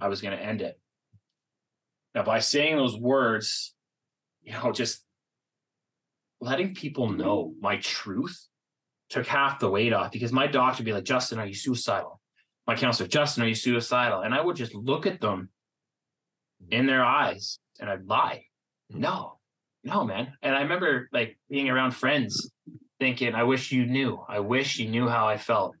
[0.00, 0.78] I was going to end it.
[2.14, 3.74] Now, by saying those words,
[4.42, 5.04] you know, just
[6.40, 8.48] letting people know my truth
[9.08, 12.20] took half the weight off because my doctor would be like, Justin, are you suicidal?
[12.66, 14.22] My counselor, Justin, are you suicidal?
[14.22, 15.50] And I would just look at them
[16.70, 18.44] in their eyes and I'd lie.
[18.90, 19.00] Hmm.
[19.00, 19.38] No,
[19.84, 20.32] no, man.
[20.42, 22.50] And I remember like being around friends
[23.00, 24.24] thinking, I wish you knew.
[24.28, 25.74] I wish you knew how I felt.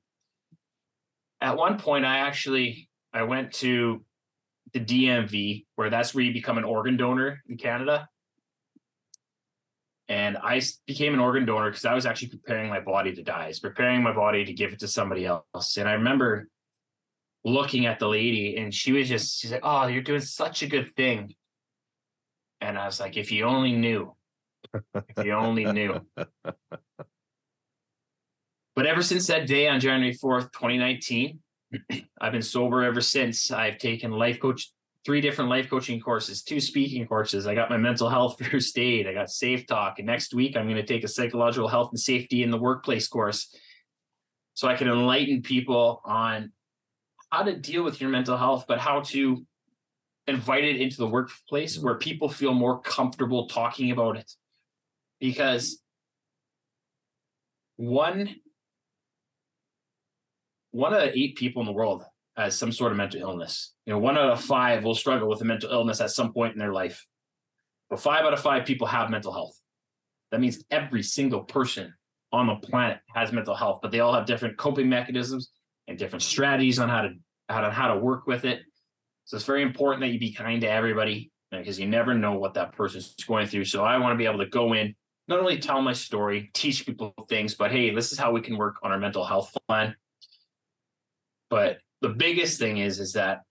[1.40, 4.04] At one point, I actually I went to
[4.72, 8.08] the DMV, where that's where you become an organ donor in Canada.
[10.08, 13.44] And I became an organ donor because I was actually preparing my body to die.
[13.44, 15.76] I was preparing my body to give it to somebody else.
[15.76, 16.48] And I remember
[17.44, 20.66] looking at the lady and she was just, she's like, Oh, you're doing such a
[20.66, 21.34] good thing.
[22.62, 24.14] And I was like, if you only knew,
[24.94, 26.00] if you only knew.
[28.74, 31.38] But ever since that day on January 4th, 2019,
[32.20, 33.50] I've been sober ever since.
[33.50, 34.72] I've taken life coach,
[35.04, 37.46] three different life coaching courses, two speaking courses.
[37.46, 39.06] I got my mental health first aid.
[39.06, 39.98] I got safe talk.
[39.98, 43.08] And next week, I'm going to take a psychological health and safety in the workplace
[43.08, 43.54] course.
[44.54, 46.52] So I can enlighten people on
[47.30, 49.44] how to deal with your mental health, but how to
[50.26, 52.00] invite it into the workplace where mm-hmm.
[52.00, 54.30] people feel more comfortable talking about it.
[55.20, 55.80] Because
[57.76, 58.36] one
[60.72, 62.02] one out of eight people in the world
[62.36, 63.74] has some sort of mental illness.
[63.84, 66.54] You know, one out of five will struggle with a mental illness at some point
[66.54, 67.06] in their life.
[67.90, 69.60] But five out of five people have mental health.
[70.30, 71.92] That means every single person
[72.32, 75.50] on the planet has mental health, but they all have different coping mechanisms
[75.88, 77.10] and different strategies on how to
[77.50, 78.62] how to how to work with it.
[79.24, 82.54] So it's very important that you be kind to everybody because you never know what
[82.54, 83.64] that person's going through.
[83.66, 84.94] So I want to be able to go in,
[85.28, 88.56] not only tell my story, teach people things, but hey, this is how we can
[88.56, 89.94] work on our mental health plan.
[91.50, 93.42] But the biggest thing is is that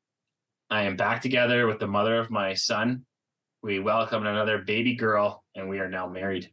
[0.69, 3.05] I am back together with the mother of my son.
[3.61, 6.51] We welcomed another baby girl, and we are now married.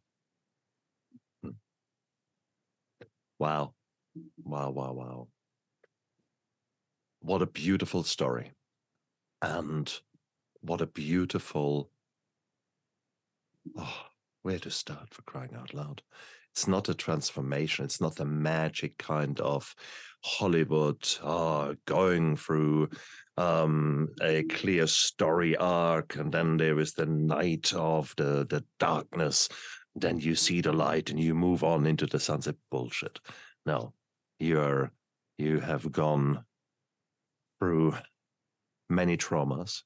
[3.38, 3.72] Wow.
[4.44, 5.28] Wow, wow, wow.
[7.20, 8.52] What a beautiful story.
[9.42, 9.92] And
[10.60, 11.90] what a beautiful,
[13.76, 14.02] oh,
[14.42, 16.02] where to start for crying out loud?
[16.52, 17.84] It's not a transformation.
[17.84, 19.74] It's not a magic kind of
[20.24, 22.88] Hollywood uh, going through
[23.36, 29.48] um, a clear story arc, and then there is the night of the the darkness.
[29.94, 32.56] Then you see the light, and you move on into the sunset.
[32.70, 33.20] Bullshit.
[33.64, 33.92] No,
[34.40, 34.90] you're
[35.36, 36.44] you have gone
[37.60, 37.94] through
[38.88, 39.82] many traumas.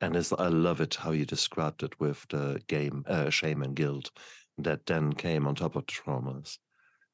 [0.00, 3.74] And as I love it how you described it with the game uh, shame and
[3.74, 4.10] guilt
[4.58, 6.58] that then came on top of the traumas.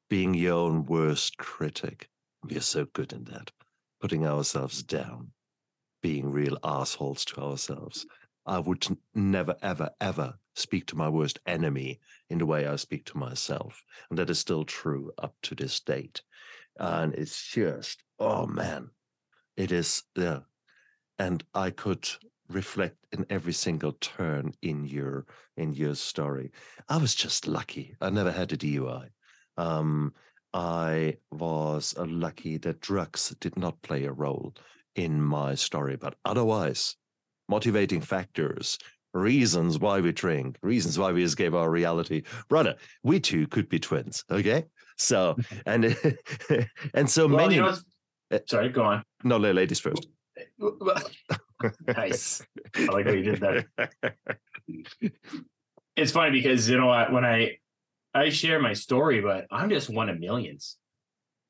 [0.09, 2.09] Being your own worst critic.
[2.43, 3.51] We are so good in that.
[4.01, 5.31] Putting ourselves down,
[6.01, 8.05] being real assholes to ourselves.
[8.45, 13.05] I would never, ever, ever speak to my worst enemy in the way I speak
[13.05, 13.81] to myself.
[14.09, 16.21] And that is still true up to this date.
[16.77, 18.89] And it's just, oh man,
[19.55, 20.39] it is yeah.
[21.19, 22.07] And I could
[22.49, 25.25] reflect in every single turn in your
[25.57, 26.51] in your story.
[26.89, 27.95] I was just lucky.
[28.01, 29.09] I never had a DUI.
[29.57, 30.13] Um,
[30.53, 34.53] I was uh, lucky that drugs did not play a role
[34.95, 36.95] in my story, but otherwise,
[37.49, 38.77] motivating factors,
[39.13, 42.23] reasons why we drink, reasons why we escape our reality.
[42.49, 44.23] Brother, we two could be twins.
[44.29, 44.65] Okay,
[44.97, 45.95] so and
[46.93, 47.55] and so Well, many.
[47.55, 47.75] you know,
[48.47, 49.03] sorry, go on.
[49.23, 50.07] no, ladies first.
[51.87, 52.45] nice.
[52.75, 53.65] I like what you did there.
[55.95, 57.57] It's funny because you know what when I
[58.15, 60.77] I share my story, but I'm just one of millions.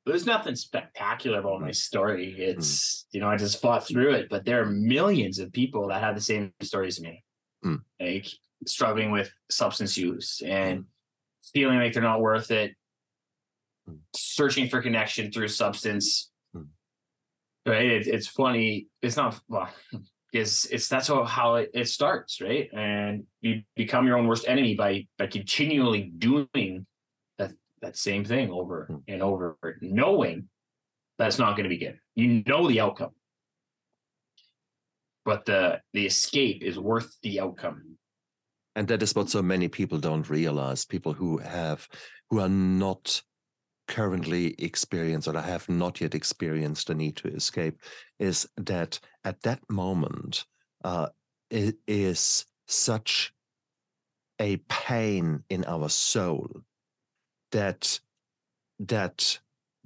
[0.04, 2.34] There's nothing spectacular about my story.
[2.36, 6.02] It's you know I just fought through it, but there are millions of people that
[6.02, 7.24] have the same story as me,
[7.64, 7.80] Mm.
[7.98, 8.26] like
[8.66, 10.84] struggling with substance use and
[11.54, 12.74] feeling like they're not worth it,
[13.88, 14.00] Mm.
[14.14, 16.30] searching for connection through substance.
[17.66, 17.86] Right?
[17.86, 18.88] It, it's funny.
[19.02, 19.70] It's not well
[20.32, 22.68] because it's that's how, how it, it starts, right?
[22.74, 26.86] And you become your own worst enemy by by continually doing
[27.38, 29.02] that that same thing over Mm.
[29.08, 30.48] and over, knowing
[31.18, 31.98] that's not going to be good.
[32.16, 33.12] You know the outcome,
[35.24, 37.96] but the the escape is worth the outcome.
[38.76, 41.86] and that is what so many people don't realize people who have
[42.28, 43.22] who are not
[43.86, 47.78] currently experienced or I have not yet experienced the need to escape
[48.18, 50.44] is that at that moment
[50.84, 51.08] uh,
[51.50, 53.32] it is such
[54.40, 56.48] a pain in our soul
[57.52, 58.00] that
[58.80, 59.38] that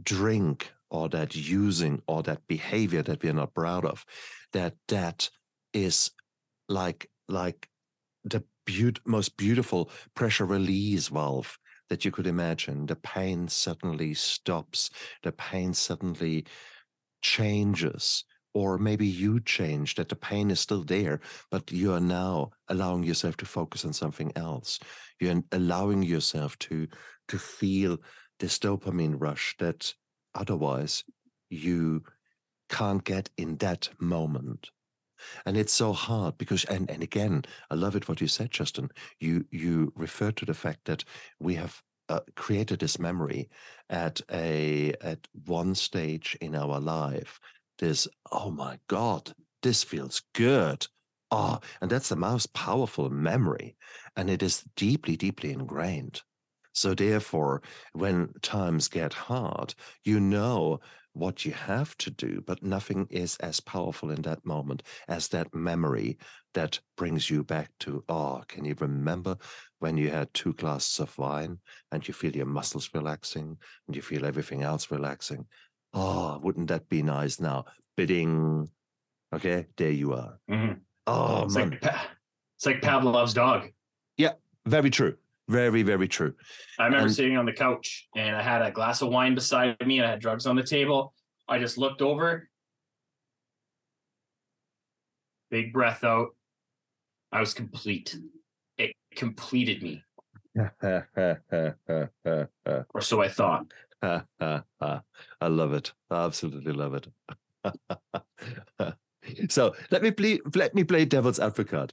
[0.02, 4.06] drink or that using or that behavior that we're not proud of,
[4.52, 5.28] that that
[5.72, 6.10] is
[6.68, 7.68] like like
[8.24, 12.86] the beaut- most beautiful pressure release valve that you could imagine.
[12.86, 14.90] The pain suddenly stops.
[15.22, 16.44] The pain suddenly
[17.22, 18.24] changes.
[18.54, 21.20] Or maybe you change that the pain is still there,
[21.50, 24.78] but you are now allowing yourself to focus on something else.
[25.20, 26.88] You're allowing yourself to
[27.28, 27.98] to feel
[28.40, 29.94] this dopamine rush that
[30.34, 31.04] otherwise
[31.50, 32.02] you
[32.68, 34.70] can't get in that moment
[35.46, 38.90] and it's so hard because and and again i love it what you said justin.
[39.20, 41.04] You you refer to the fact that
[41.40, 43.48] we have uh, created this memory
[43.90, 47.38] at a at one stage in our life.
[47.78, 50.86] This oh my god this feels good.
[51.30, 53.76] Oh and that's the most powerful memory
[54.16, 56.22] and it is deeply deeply ingrained.
[56.72, 60.80] So therefore when times get hard you know
[61.18, 65.52] what you have to do, but nothing is as powerful in that moment as that
[65.54, 66.16] memory
[66.54, 69.36] that brings you back to, oh, can you remember
[69.80, 71.58] when you had two glasses of wine
[71.92, 75.46] and you feel your muscles relaxing and you feel everything else relaxing?
[75.92, 77.64] Oh, wouldn't that be nice now?
[77.96, 78.68] Bidding.
[79.34, 80.38] Okay, there you are.
[80.48, 80.80] Mhm.
[81.06, 81.70] Oh, It's man.
[81.70, 82.10] like Pa-
[82.56, 83.70] it's like Pavlov's dog.
[84.16, 84.34] Yeah,
[84.66, 85.16] very true.
[85.48, 86.34] Very, very true.
[86.78, 89.76] I remember And- sitting on the couch and I had a glass of wine beside
[89.86, 91.14] me and I had drugs on the table.
[91.48, 92.48] I just looked over,
[95.50, 96.28] big breath out.
[97.32, 98.16] I was complete.
[98.76, 100.04] It completed me,
[100.82, 101.06] or
[103.00, 103.66] so I thought.
[104.02, 104.22] I
[105.42, 105.92] love it.
[106.10, 107.08] I absolutely love it.
[109.50, 111.92] so let me play let me play devil's advocate.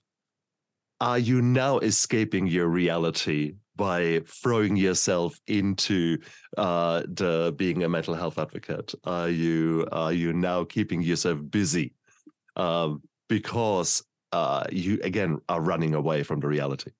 [1.02, 6.18] Are you now escaping your reality by throwing yourself into
[6.58, 8.94] uh, the being a mental health advocate?
[9.04, 11.94] Are you are you now keeping yourself busy
[12.56, 16.92] um, because uh, you again are running away from the reality?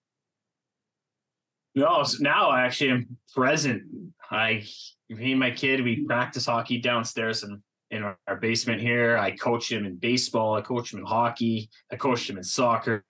[1.76, 3.84] No, now I actually am present.
[4.32, 4.64] I,
[5.10, 9.18] me and my kid, we practice hockey downstairs in, in our basement here.
[9.18, 10.56] I coach him in baseball.
[10.56, 11.70] I coach him in hockey.
[11.92, 13.04] I coach him in soccer.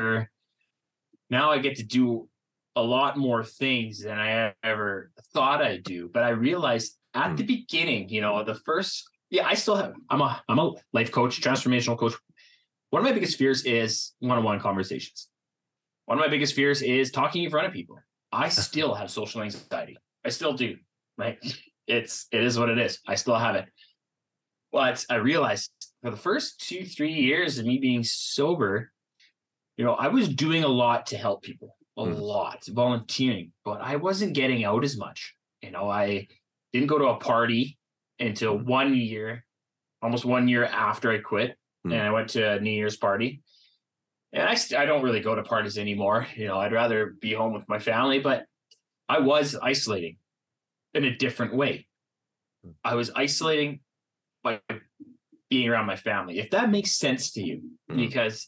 [1.29, 2.29] Now I get to do
[2.75, 6.09] a lot more things than I ever thought I'd do.
[6.13, 7.35] But I realized at Hmm.
[7.38, 11.11] the beginning, you know, the first, yeah, I still have, I'm a, I'm a life
[11.11, 12.13] coach, transformational coach.
[12.89, 15.29] One of my biggest fears is one-on-one conversations.
[16.05, 17.97] One of my biggest fears is talking in front of people.
[18.31, 19.97] I still have social anxiety.
[20.25, 20.75] I still do.
[21.17, 21.38] Right?
[21.88, 22.99] It's it is what it is.
[23.07, 23.65] I still have it.
[24.71, 28.91] But I realized for the first two, three years of me being sober,
[29.77, 32.19] you know, I was doing a lot to help people, a Mm.
[32.19, 35.35] lot, volunteering, but I wasn't getting out as much.
[35.61, 36.27] You know, I
[36.73, 37.77] didn't go to a party
[38.19, 39.45] until one year,
[40.01, 41.57] almost one year after I quit.
[41.85, 41.93] Mm.
[41.93, 43.41] And I went to a New Year's party
[44.33, 46.27] and I, st- I don't really go to parties anymore.
[46.35, 48.45] You know, I'd rather be home with my family, but
[49.07, 50.17] I was isolating
[50.93, 51.88] in a different way.
[52.83, 53.81] I was isolating
[54.43, 54.61] by
[55.49, 57.61] being around my family, if that makes sense to you,
[57.91, 57.97] Mm.
[57.97, 58.47] because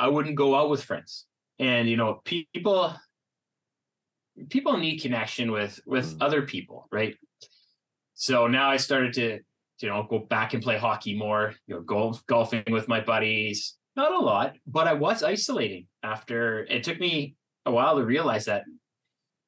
[0.00, 1.26] I wouldn't go out with friends.
[1.58, 2.94] And, you know, people,
[4.48, 6.22] people need connection with, with Mm.
[6.22, 7.16] other people, right?
[8.14, 9.40] So now I started to,
[9.80, 13.76] you know, go back and play hockey more, you know, golf, golfing with my buddies,
[13.94, 17.34] not a lot, but I was isolating after it took me
[17.66, 18.64] a while to realize that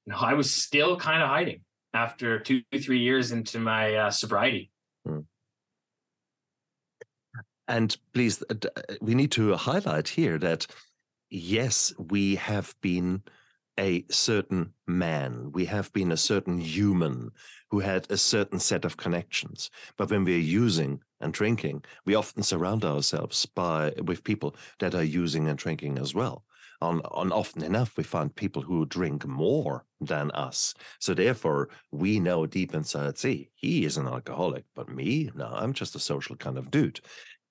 [0.04, 1.60] you know, I was still kind of hiding
[1.94, 4.70] after two, three years into my uh, sobriety.
[7.72, 10.66] And please, uh, uh, we need to highlight here that
[11.30, 13.22] yes, we have been
[13.80, 17.30] a certain man, we have been a certain human
[17.70, 19.70] who had a certain set of connections.
[19.96, 25.02] But when we're using and drinking, we often surround ourselves by with people that are
[25.02, 26.44] using and drinking as well.
[26.82, 30.74] On, on often enough, we find people who drink more than us.
[30.98, 35.72] So therefore, we know deep inside, see, he is an alcoholic, but me, no, I'm
[35.72, 37.00] just a social kind of dude.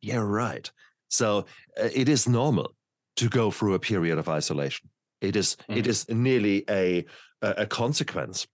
[0.02, 0.70] Yeah, right.
[1.10, 1.46] So
[1.80, 2.76] uh, it is normal
[3.18, 4.90] to go through a period of isolation.
[5.22, 5.88] It is it Mhm.
[5.88, 7.06] is nearly a
[7.42, 8.48] a a consequence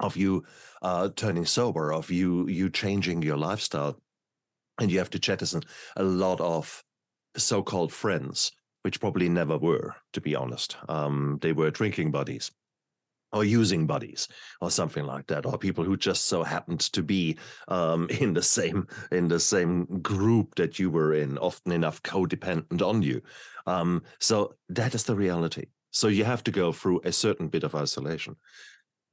[0.00, 0.44] of you
[0.82, 4.00] uh, turning sober, of you you changing your lifestyle,
[4.80, 5.62] and you have to jettison
[5.96, 6.84] a lot of
[7.36, 8.52] so-called friends,
[8.82, 10.76] which probably never were, to be honest.
[10.88, 12.50] Um, they were drinking buddies
[13.32, 14.28] or using buddies
[14.60, 17.36] or something like that or people who just so happened to be
[17.68, 22.82] um, in the same in the same group that you were in often enough codependent
[22.82, 23.20] on you
[23.66, 27.64] um, so that is the reality so you have to go through a certain bit
[27.64, 28.36] of isolation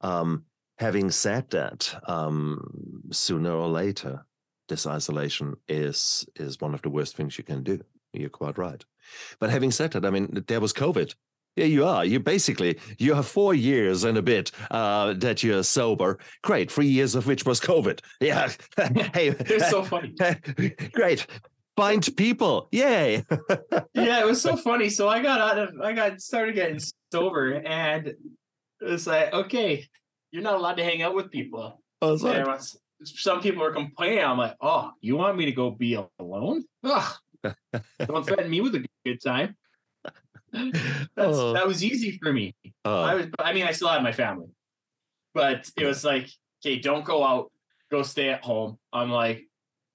[0.00, 0.44] um,
[0.78, 4.26] Having said that, um, sooner or later,
[4.68, 7.80] this isolation is is one of the worst things you can do.
[8.12, 8.84] You're quite right.
[9.38, 11.14] But having said that, I mean, there was COVID.
[11.56, 12.04] Yeah, you are.
[12.04, 16.18] You basically you have four years and a bit uh, that you're sober.
[16.42, 18.00] Great, three years of which was COVID.
[18.20, 18.50] Yeah.
[19.14, 20.14] hey, It's so funny.
[20.92, 21.26] great.
[21.76, 22.68] Find people.
[22.72, 23.24] Yay.
[23.94, 24.88] yeah, it was so funny.
[24.88, 26.80] So I got out of I got started getting
[27.12, 28.14] sober and
[28.80, 29.86] it's like, okay,
[30.32, 31.80] you're not allowed to hang out with people.
[32.02, 34.24] I was like, was- some people are complaining.
[34.24, 36.64] I'm like, oh, you want me to go be alone?
[36.84, 37.14] Ugh,
[37.98, 39.56] don't threaten me with a good time.
[41.16, 41.52] That's Oh.
[41.52, 42.54] that was easy for me.
[42.84, 44.48] oh, I was, I mean, I still had my family,
[45.34, 46.28] but it was like,
[46.64, 47.50] okay, don't go out,
[47.90, 48.78] go stay at home.
[48.92, 49.44] I'm like,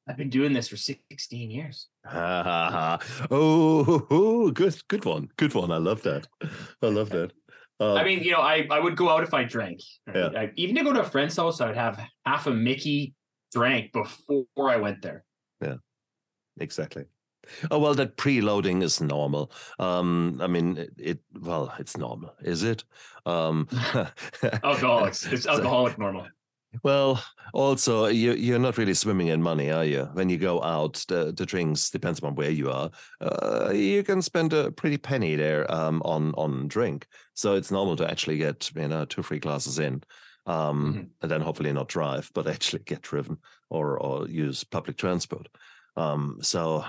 [0.08, 1.88] I've been doing this for 16 years.
[2.06, 2.98] Oh,
[3.32, 5.72] oh, good, good one, good one.
[5.72, 6.28] I love that.
[6.82, 7.32] I love that.
[7.80, 9.80] Uh, I mean, you know, I, I would go out if I drank.
[10.14, 10.30] Yeah.
[10.36, 13.14] I, even to go to a friend's house, I'd have half a Mickey
[13.54, 15.24] drank before I went there.
[15.62, 15.76] Yeah,
[16.60, 17.06] exactly.
[17.72, 19.52] Oh well, that preloading is normal.
[19.80, 22.84] Um, I mean, it, it well, it's normal, is it?
[23.26, 23.68] Um,
[24.64, 25.26] Alcoholics.
[25.28, 26.28] It's So- alcoholic normal.
[26.84, 30.08] Well, also you you're not really swimming in money, are you?
[30.14, 32.92] When you go out, the, the drinks depends on where you are.
[33.20, 37.96] Uh, you can spend a pretty penny there um, on on drink, so it's normal
[37.96, 40.04] to actually get you know two free glasses in,
[40.46, 41.10] um, Mhm.
[41.24, 43.38] and then hopefully not drive, but actually get driven
[43.72, 45.48] or or use public transport.
[45.98, 46.86] Um, so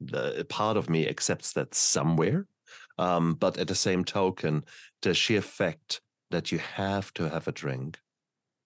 [0.00, 2.46] the part of me accepts that somewhere,
[2.98, 4.64] um, but at the same token,
[5.02, 7.98] the sheer fact that you have to have a drink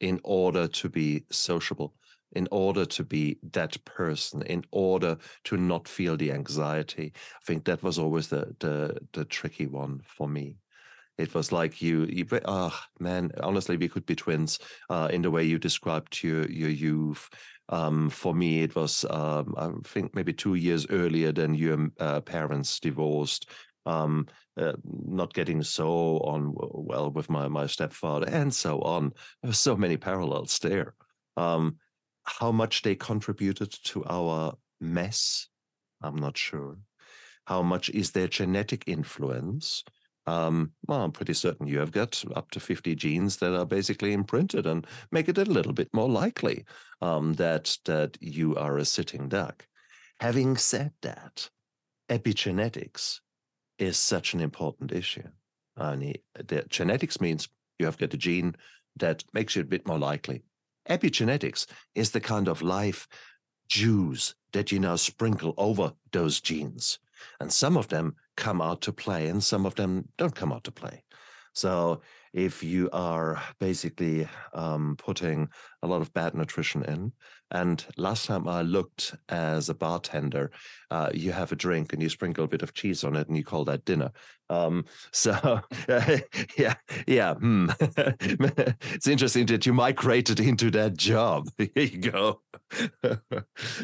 [0.00, 1.94] in order to be sociable,
[2.32, 7.12] in order to be that person, in order to not feel the anxiety.
[7.14, 10.56] I think that was always the the the tricky one for me.
[11.18, 14.58] It was like you, you, oh man, honestly, we could be twins
[14.88, 17.28] uh, in the way you described your your youth.
[17.70, 22.20] Um, for me, it was um, I think maybe two years earlier than your uh,
[22.20, 23.48] parents divorced.
[23.86, 24.26] Um,
[24.60, 29.12] uh, not getting so on well with my my stepfather, and so on.
[29.52, 30.94] So many parallels there.
[31.36, 31.76] Um,
[32.24, 35.48] how much they contributed to our mess,
[36.02, 36.76] I'm not sure.
[37.46, 39.82] How much is their genetic influence?
[40.26, 44.12] Um, well, I'm pretty certain you have got up to 50 genes that are basically
[44.12, 46.64] imprinted and make it a little bit more likely
[47.00, 49.66] um, that that you are a sitting duck.
[50.20, 51.48] Having said that,
[52.10, 53.20] epigenetics
[53.78, 55.28] is such an important issue.
[55.76, 57.48] And the genetics means
[57.78, 58.54] you have got a gene
[58.96, 60.42] that makes you a bit more likely.
[60.88, 63.08] Epigenetics is the kind of life
[63.68, 66.98] juice that you now sprinkle over those genes.
[67.40, 70.64] And some of them come out to play and some of them don't come out
[70.64, 71.04] to play.
[71.54, 75.48] So if you are basically um, putting
[75.82, 77.12] a lot of bad nutrition in,
[77.52, 80.52] and last time I looked as a bartender,
[80.90, 83.36] uh, you have a drink and you sprinkle a bit of cheese on it and
[83.36, 84.12] you call that dinner.
[84.48, 85.60] Um, so
[86.56, 86.74] yeah,
[87.06, 87.34] yeah.
[87.34, 87.70] Hmm.
[87.80, 91.48] it's interesting that you migrated into that job.
[91.58, 92.40] Here you go.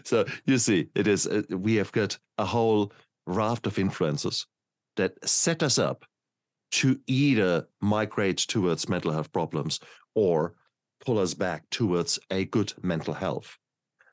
[0.05, 1.27] so you see, it is.
[1.27, 2.93] Uh, we have got a whole
[3.27, 4.47] raft of influences
[4.97, 6.05] that set us up
[6.73, 9.81] to either migrate towards mental health problems
[10.15, 10.55] or
[11.05, 13.57] pull us back towards a good mental health.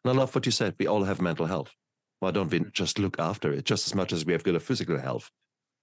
[0.04, 0.76] And I love what you said.
[0.80, 1.74] We all have mental health.
[2.20, 5.00] Why don't we just look after it just as much as we have good physical
[5.00, 5.30] health?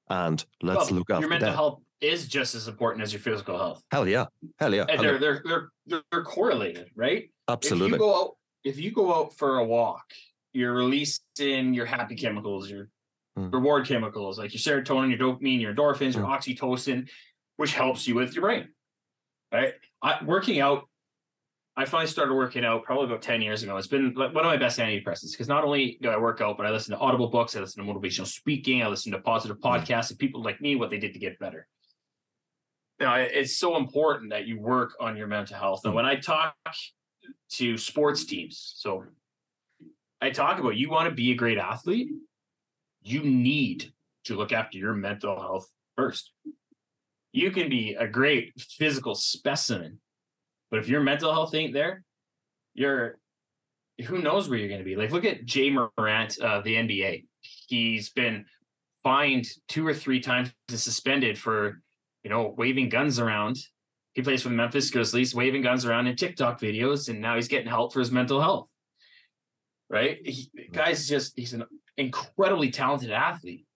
[0.08, 1.54] And let's Well, look after your mental that.
[1.54, 3.82] health is just as important as your physical health.
[3.90, 4.26] Hell yeah.
[4.58, 4.86] Hell yeah.
[4.88, 7.30] And they're, they're they're they're correlated, right?
[7.48, 7.88] Absolutely.
[7.88, 8.30] If you go out
[8.64, 10.04] if you go out for a walk,
[10.52, 12.88] you're releasing your happy chemicals, your
[13.40, 13.52] Mm.
[13.52, 16.36] reward chemicals, like your serotonin, your dopamine, your endorphins, your mm.
[16.36, 17.08] oxytocin,
[17.56, 18.68] which helps you with your brain.
[19.52, 19.74] Right?
[20.02, 20.88] I, working out,
[21.76, 23.76] I finally started working out probably about 10 years ago.
[23.76, 26.56] It's been like one of my best antidepressants because not only do I work out,
[26.56, 29.58] but I listen to audible books, I listen to motivational speaking, I listen to positive
[29.58, 29.62] mm.
[29.62, 31.66] podcasts, and people like me, what they did to get better.
[32.98, 35.82] Now, it- it's so important that you work on your mental health.
[35.84, 35.96] And mm.
[35.96, 36.54] when I talk
[37.52, 39.04] to sports teams, so
[40.20, 42.10] I talk about you want to be a great athlete,
[43.02, 43.92] you need
[44.24, 46.32] to look after your mental health first.
[47.32, 50.00] You can be a great physical specimen,
[50.70, 52.04] but if your mental health ain't there,
[52.74, 53.18] you're
[54.06, 54.96] who knows where you're going to be.
[54.96, 57.26] Like, look at Ja Morant of the NBA.
[57.68, 58.46] He's been
[59.02, 61.80] fined two or three times and suspended for,
[62.22, 63.58] you know, waving guns around.
[64.14, 67.48] He plays for the Memphis Grizzlies, waving guns around in TikTok videos, and now he's
[67.48, 68.68] getting help for his mental health.
[69.88, 70.18] Right?
[70.24, 71.64] He, guy's just, he's an
[72.00, 73.66] incredibly talented athlete.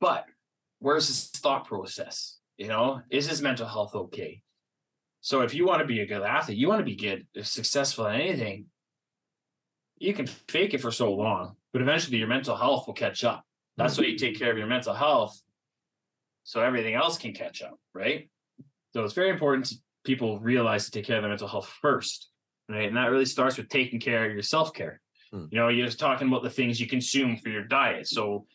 [0.00, 0.26] But
[0.78, 2.38] where's his thought process?
[2.56, 4.42] You know, is his mental health okay?
[5.20, 8.06] So if you want to be a good athlete, you want to be good, successful
[8.06, 8.66] in anything,
[9.98, 13.44] you can fake it for so long, but eventually your mental health will catch up.
[13.76, 15.40] That's why you take care of your mental health
[16.44, 18.28] so everything else can catch up, right?
[18.92, 22.28] So it's very important to people realize to take care of their mental health first,
[22.68, 22.88] right?
[22.88, 25.00] And that really starts with taking care of your self-care.
[25.32, 25.46] Hmm.
[25.50, 28.06] You know, you're just talking about the things you consume for your diet.
[28.06, 28.46] So,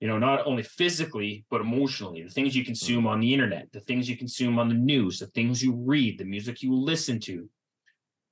[0.00, 3.80] you know, not only physically, but emotionally, the things you consume on the internet, the
[3.80, 7.48] things you consume on the news, the things you read, the music you listen to.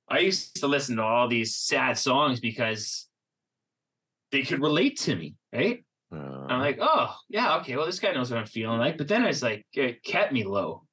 [0.09, 3.07] I used to listen to all these sad songs because
[4.31, 5.83] they could relate to me, right?
[6.13, 7.77] Uh, I'm like, oh yeah, okay.
[7.77, 8.97] Well, this guy knows what I'm feeling like.
[8.97, 10.83] But then it's like it kept me low.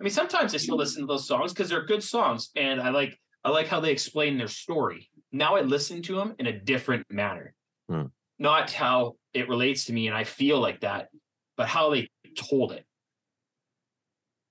[0.00, 2.90] I mean, sometimes I still listen to those songs because they're good songs, and I
[2.90, 5.10] like I like how they explain their story.
[5.36, 7.54] Now I listen to them in a different manner,
[7.88, 8.06] Hmm.
[8.38, 11.08] not how it relates to me and I feel like that,
[11.56, 12.84] but how they told it.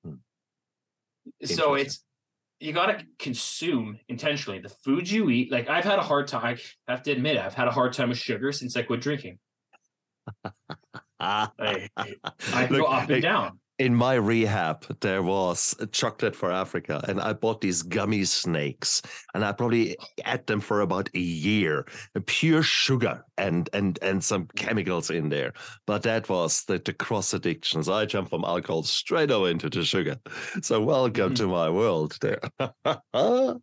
[0.04, 0.16] Hmm.
[1.44, 2.04] So it's
[2.60, 5.52] you got to consume intentionally the food you eat.
[5.52, 6.58] Like I've had a hard time.
[6.88, 9.40] I have to admit, I've had a hard time with sugar since I quit drinking.
[11.20, 13.60] I, I go Look, up and down.
[13.78, 19.02] In my rehab, there was chocolate for Africa, and I bought these gummy snakes,
[19.34, 21.86] and I probably ate them for about a year.
[22.26, 25.54] Pure sugar and and and some chemicals in there.
[25.86, 27.90] But that was the, the cross addictions.
[27.90, 30.18] I jumped from alcohol straight over into the sugar.
[30.62, 31.36] So welcome Mhm.
[31.38, 32.42] to my world there.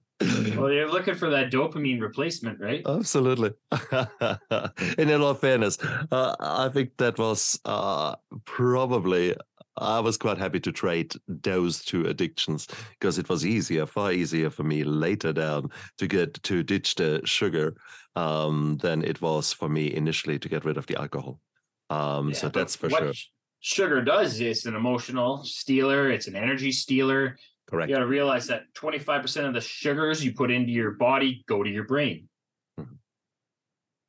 [0.56, 2.82] Well, you're looking for that dopamine replacement, right?
[2.86, 3.50] Absolutely.
[4.98, 5.78] In all fairness,
[6.12, 9.34] uh, I think that was uh, probably,
[9.76, 12.66] I was quite happy to trade those two addictions
[12.98, 17.22] because it was easier, far easier for me later down to get to ditch the
[17.24, 17.74] sugar
[18.14, 21.40] um, than it was for me initially to get rid of the alcohol.
[21.88, 23.12] Um, Yeah, so that's for sure.
[23.60, 26.10] Sugar does is it's an emotional stealer.
[26.10, 27.38] It's an energy stealer.
[27.70, 27.88] Correct.
[27.88, 31.62] You got to realize that 25% of the sugars you put into your body go
[31.62, 32.28] to your brain.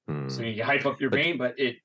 [0.07, 0.27] Hmm.
[0.27, 1.77] So you hype up your But- brain, but it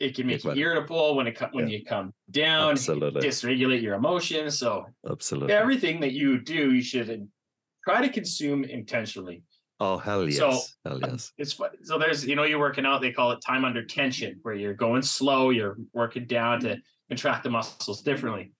[0.00, 3.20] it can make you irritable when it when you come down, Absolutely.
[3.20, 4.58] dysregulate your emotions.
[4.58, 5.54] So Absolutely.
[5.54, 7.28] everything that you do, you should
[7.84, 9.42] try to consume intentionally.
[9.80, 10.38] Oh, hell yes.
[10.38, 11.32] So, hell yes.
[11.38, 11.70] It's fun.
[11.82, 14.74] So there's, you know, you're working out, they call it time under tension, where you're
[14.74, 16.78] going slow, you're working down to
[17.08, 18.52] contract the muscles differently.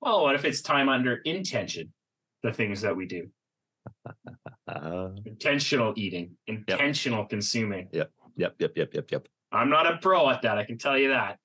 [0.00, 1.92] Well, what if it's time under intention?
[2.42, 3.28] The things that we do
[5.24, 7.88] intentional eating, intentional consuming.
[7.92, 9.28] Yep, yep, yep, yep, yep, yep.
[9.52, 10.58] I'm not a pro at that.
[10.58, 11.38] I can tell you that.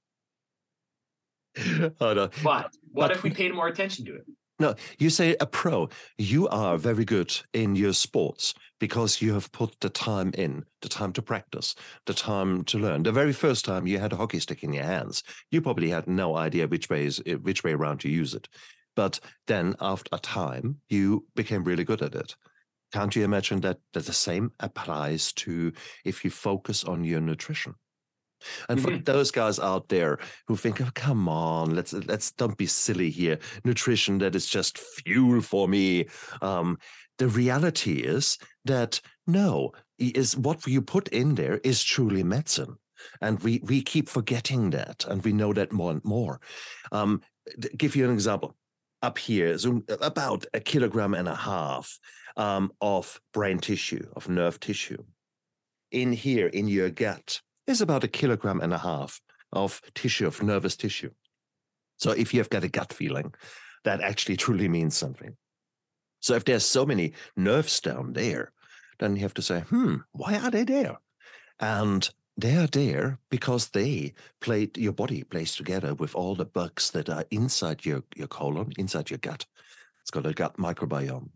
[1.99, 2.29] oh, no.
[2.43, 4.25] But what But- if we paid more attention to it?
[4.59, 5.89] No, you say a pro.
[6.19, 10.89] You are very good in your sports because you have put the time in, the
[10.89, 11.73] time to practice,
[12.05, 13.01] the time to learn.
[13.01, 16.05] The very first time you had a hockey stick in your hands, you probably had
[16.05, 18.47] no idea which way is eh, which way around to use it.
[18.95, 22.35] But then after a time, you became really good at it.
[22.93, 25.71] Can't you imagine that, that the same applies to
[26.05, 27.73] if you focus on your nutrition?
[28.69, 29.05] And for Mhm.
[29.05, 33.39] those guys out there who think, oh, come on, let's let's don't be silly here.
[33.63, 36.07] Nutrition that is just fuel for me.
[36.41, 36.77] Um,
[37.17, 42.77] the reality is that no, is what you put in there is truly medicine.
[43.21, 46.39] And we we keep forgetting that, and we know that more and more.
[46.91, 47.21] Um,
[47.77, 48.55] give you an example.
[49.03, 51.97] Up here, so about a kilogram and a half
[52.37, 55.03] um, of brain tissue, of nerve tissue.
[55.89, 59.19] In here, in your gut, is about a kilogram and a half
[59.51, 61.11] of tissue, of nervous tissue.
[61.97, 63.33] So if you've got a gut feeling,
[63.83, 65.35] that actually truly means something.
[66.19, 68.51] So if there's so many nerves down there,
[68.99, 70.99] then you have to say, hmm, why are they there?
[71.59, 72.07] And
[72.37, 77.09] they are there because they played your body plays together with all the bugs that
[77.09, 79.45] are inside your, your colon, inside your gut.
[80.01, 81.29] It's called a gut microbiome.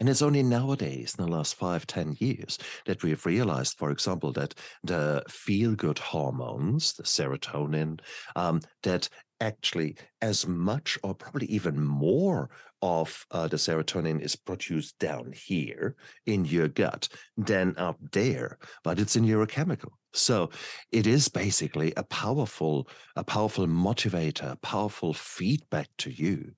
[0.00, 4.32] And it's only nowadays, in the last five, ten years, that we've realized, for example,
[4.32, 8.00] that the feel good hormones, the serotonin,
[8.36, 9.08] um, that
[9.40, 12.50] actually as much or probably even more
[12.82, 15.96] of uh, the serotonin is produced down here
[16.26, 19.90] in your gut than up there, but it's a neurochemical.
[20.12, 20.50] So
[20.92, 26.52] it is basically a powerful, a powerful motivator, powerful feedback to you.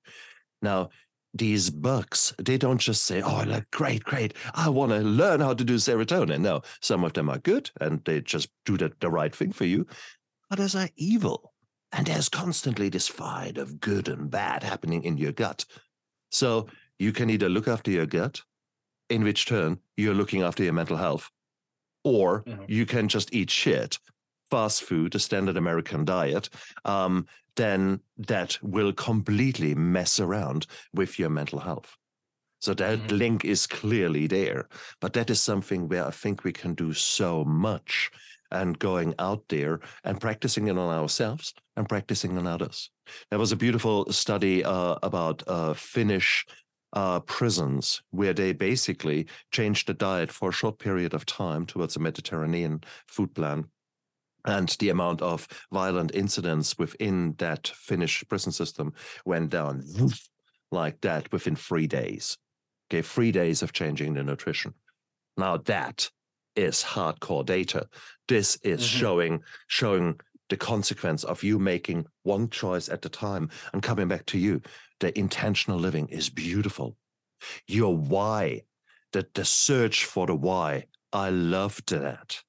[0.61, 0.89] Now,
[1.37, 4.33] these books, they don't just say, Oh, like, great, great.
[4.53, 6.41] I want to learn how to do serotonin.
[6.41, 9.65] No, some of them are good and they just do the, the right thing for
[9.65, 9.85] you.
[10.51, 11.53] Others are evil.
[11.91, 15.65] And there's constantly this fight of good and bad happening in your gut.
[16.31, 16.67] So
[16.99, 18.41] you can either look after your gut,
[19.09, 21.29] in which turn you're looking after your mental health,
[22.03, 22.65] or Mhm.
[22.67, 23.99] you can just eat shit
[24.49, 26.49] fast food, a standard American diet,
[26.85, 27.25] um,
[27.55, 31.97] then that will completely mess around with your mental health.
[32.59, 33.17] So that Mhm.
[33.17, 34.67] link is clearly there.
[34.99, 38.11] But that is something where I think we can do so much
[38.51, 42.89] and going out there and practicing it on ourselves and practicing on others.
[43.29, 46.45] There was a beautiful study uh, about uh, Finnish
[46.93, 51.95] uh, prisons where they basically changed the diet for a short period of time towards
[51.95, 53.65] a Mediterranean food plan.
[54.47, 58.93] And the amount of violent incidents within that Finnish prison system
[59.25, 59.83] went down
[60.71, 62.37] like that within three days.
[62.89, 64.73] Okay, three days of changing the nutrition.
[65.35, 66.09] Now that
[66.55, 67.87] is hardcore data.
[68.27, 68.99] This is Mhm.
[68.99, 70.19] showing showing
[70.49, 74.61] the consequence of you making one choice at a time and coming back to you.
[75.01, 76.95] The intentional living is beautiful.
[77.67, 78.63] Your why,
[79.11, 82.41] the, the search for the why, I loved that.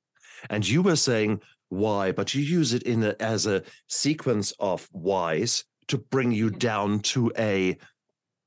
[0.49, 4.89] And you were saying why, but you use it in a, as a sequence of
[4.93, 7.77] whys to bring you down to a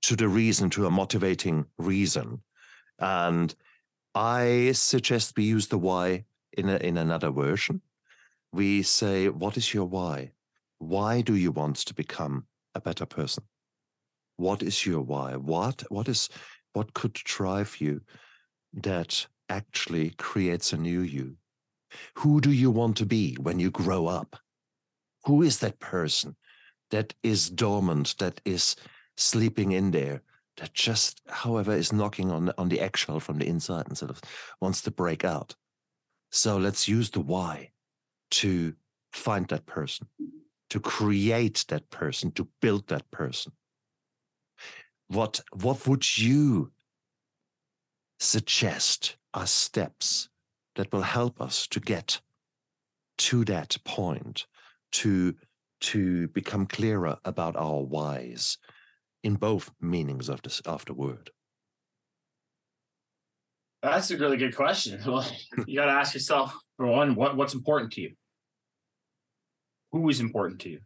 [0.03, 2.41] to the reason, to a motivating reason.
[2.97, 3.53] And
[4.15, 7.82] I suggest we use the why in a, in another version.
[8.51, 10.32] We say, what is your why?
[10.80, 13.43] Why do you want to become a better person?
[14.38, 15.36] What is your why?
[15.36, 16.30] What what is
[16.74, 18.01] what could drive you
[18.74, 21.38] that actually creates a new you?
[22.15, 24.37] Who do you want to be when you grow up?
[25.25, 26.35] Who is that person
[26.89, 28.75] that is dormant, that is
[29.17, 30.21] sleeping in there,
[30.57, 34.21] that just, however, is knocking on, on the eggshell from the inside and sort of
[34.59, 35.55] wants to break out?
[36.31, 37.71] So let's use the why
[38.31, 38.73] to
[39.11, 40.07] find that person,
[40.69, 43.51] to create that person, to build that person.
[45.07, 46.71] What, what would you
[48.19, 50.29] suggest are steps
[50.76, 52.22] that will help us to get
[53.17, 54.45] to that point,
[54.91, 55.36] to,
[55.82, 58.57] to become clearer about our whys
[59.24, 61.30] in both meanings of, this, of the word?
[63.82, 65.01] That's a really good question.
[65.05, 65.26] Well,
[65.65, 68.11] you got to ask yourself for one, what what's important to you?
[69.91, 70.80] Who is important to you?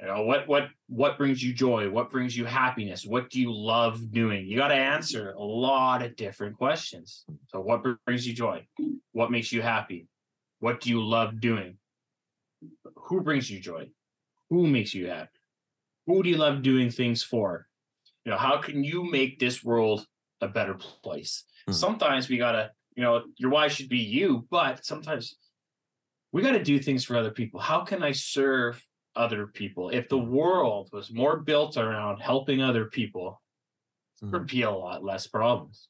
[0.00, 1.90] You know, what what what brings you joy?
[1.90, 3.04] What brings you happiness?
[3.04, 4.46] What do you love doing?
[4.46, 7.26] You got to answer a lot of different questions.
[7.48, 8.66] So, what brings you joy?
[9.12, 10.08] What makes you happy?
[10.60, 11.76] What do you love doing?
[12.96, 13.90] Who brings you joy?
[14.48, 15.38] Who makes you happy?
[16.06, 17.66] Who do you love doing things for?
[18.24, 20.06] You know, how can you make this world
[20.40, 21.44] a better place?
[21.68, 21.74] Mhm.
[21.74, 25.36] Sometimes we gotta, you know, your why should be you, but sometimes
[26.32, 27.60] we got to do things for other people.
[27.60, 28.82] How can I serve
[29.20, 29.90] other people?
[29.90, 33.40] If the world was more built around helping other people,
[34.22, 34.30] Mhm.
[34.30, 35.88] there'd be a lot less problems.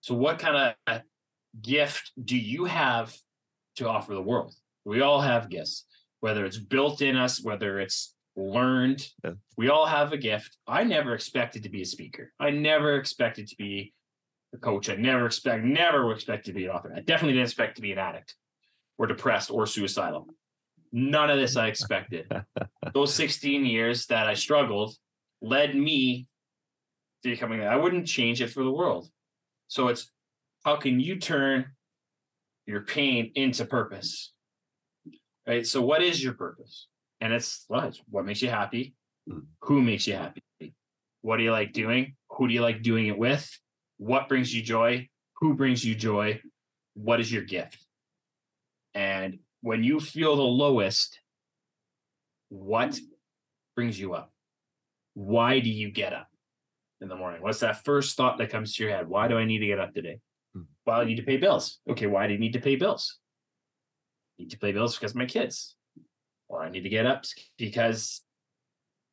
[0.00, 1.02] So, what kind of
[1.60, 3.16] gift do you have
[3.76, 4.54] to offer the world?
[4.84, 5.86] We all have gifts,
[6.20, 9.06] whether it's built in us, whether it's learned.
[9.22, 9.34] Yeah.
[9.56, 10.56] We all have a gift.
[10.66, 12.32] I never expected to be a speaker.
[12.40, 13.92] I never expected to be
[14.54, 14.88] a coach.
[14.88, 16.92] I never expect, never expected to be an author.
[16.94, 18.36] I definitely didn't expect to be an addict
[18.98, 20.28] or depressed or suicidal.
[20.92, 22.30] None of this I expected.
[22.94, 24.94] Those 16 years that I struggled
[25.40, 26.26] led me
[27.22, 27.68] to becoming that.
[27.68, 29.08] I wouldn't change it for the world.
[29.68, 30.10] So it's
[30.64, 31.66] how can you turn
[32.66, 34.32] your pain into purpose?
[35.46, 35.66] Right.
[35.66, 36.86] So what is your purpose?
[37.20, 38.94] And it's well, it's what makes you happy,
[39.28, 39.44] Mm.
[39.60, 40.42] who makes you happy,
[41.20, 43.46] what do you like doing, who do you like doing it with,
[43.98, 46.40] what brings you joy, who brings you joy,
[46.94, 47.84] what is your gift?
[48.94, 51.18] And when you feel the lowest,
[52.48, 52.98] what
[53.76, 54.32] brings you up?
[55.14, 56.28] Why do you get up
[57.00, 57.42] in the morning?
[57.42, 59.08] What's that first thought that comes to your head?
[59.08, 60.20] Why do I need to get up today?
[60.54, 60.62] Hmm.
[60.86, 61.78] Well, I need to pay bills.
[61.88, 63.18] Okay, why do you need to pay bills?
[64.40, 65.76] need to pay bills because of my kids.
[66.48, 67.24] Or I need to get up
[67.58, 68.22] because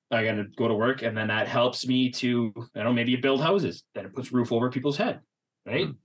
[0.09, 2.93] I got to go to work, and then that helps me to, I don't know,
[2.93, 3.83] maybe you build houses.
[3.93, 5.19] Then it puts roof over people's head,
[5.65, 5.87] right?
[5.87, 5.95] Mm.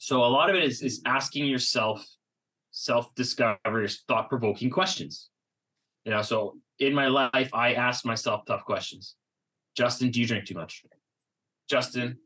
[0.00, 2.02] So a lot of it is is asking yourself
[2.70, 5.28] self discovery, thought provoking questions.
[6.06, 9.14] You know, so in my life, I asked myself tough questions.
[9.76, 10.82] Justin, do you drink too much?
[11.68, 12.16] Justin,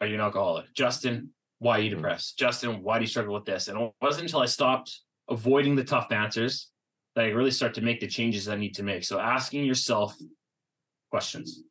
[0.00, 0.72] are you an alcoholic?
[0.74, 1.96] Justin, why are you Mm.
[1.96, 2.38] depressed?
[2.38, 3.68] Justin, why do you struggle with this?
[3.68, 6.70] And it wasn't until I stopped avoiding the tough answers
[7.14, 9.04] that I really start to make the changes I need to make.
[9.04, 10.16] So asking yourself
[11.10, 11.62] questions,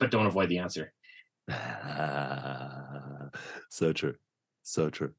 [0.00, 0.94] but don't avoid the answer.
[3.68, 4.16] so true.
[4.62, 5.14] So true.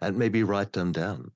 [0.00, 1.32] And maybe write them down.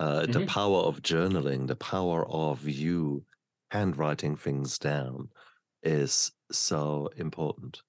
[0.00, 0.46] Uh, The Mhm.
[0.46, 3.26] power of journaling, the power of you
[3.70, 5.30] handwriting things down
[5.82, 7.82] is so important.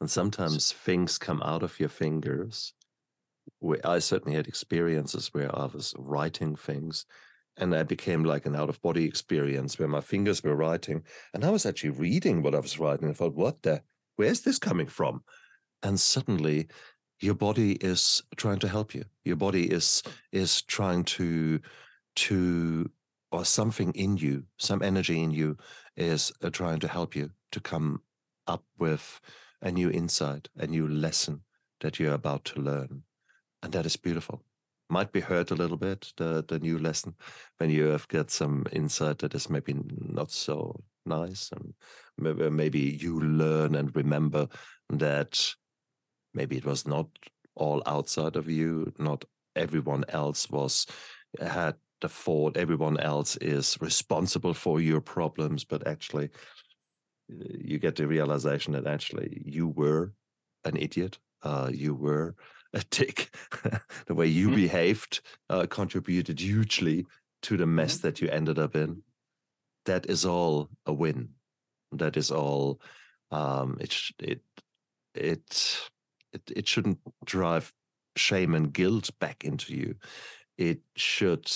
[0.00, 2.74] And sometimes things come out of your fingers
[3.84, 7.06] I certainly had experiences where I was writing things
[7.56, 11.44] and I became like an out of body experience where my fingers were writing and
[11.44, 13.08] I was actually reading what I was writing.
[13.10, 13.82] I thought, what the,
[14.22, 15.22] where's this coming from?
[15.82, 16.68] And suddenly
[17.20, 19.04] your body is trying to help you.
[19.24, 21.60] Your body is is trying to
[22.14, 22.90] to
[23.32, 25.56] or something in you, some energy in you
[25.96, 28.02] is uh, trying to help you to come
[28.46, 29.20] up with
[29.62, 31.42] a new insight, a new lesson
[31.80, 33.02] that you're about to learn.
[33.62, 34.42] And that is beautiful.
[34.88, 37.14] Might be hurt a little bit, the, the new lesson,
[37.56, 41.50] when you have got some insight that is maybe not so nice.
[41.52, 41.74] And
[42.56, 44.48] maybe, you learn and remember
[44.90, 45.54] that
[46.34, 47.08] maybe it was not
[47.54, 49.24] all outside of you, not
[49.56, 50.86] everyone else was
[51.40, 56.30] had the fault, everyone else is responsible for your problems, but actually
[57.28, 60.12] you get the realization that actually you were
[60.64, 61.18] an idiot.
[61.42, 62.34] Uh, you were
[62.74, 63.34] a dick.
[64.06, 64.56] the way you mm-hmm.
[64.56, 67.06] behaved uh, contributed hugely
[67.42, 68.08] to the mess mm-hmm.
[68.08, 69.02] that you ended up in.
[69.84, 71.30] That is all a win.
[71.92, 72.80] That is all.
[73.30, 74.42] Um, it it
[75.14, 75.88] it
[76.32, 77.72] it it shouldn't drive
[78.16, 79.94] shame and guilt back into you.
[80.58, 81.50] It should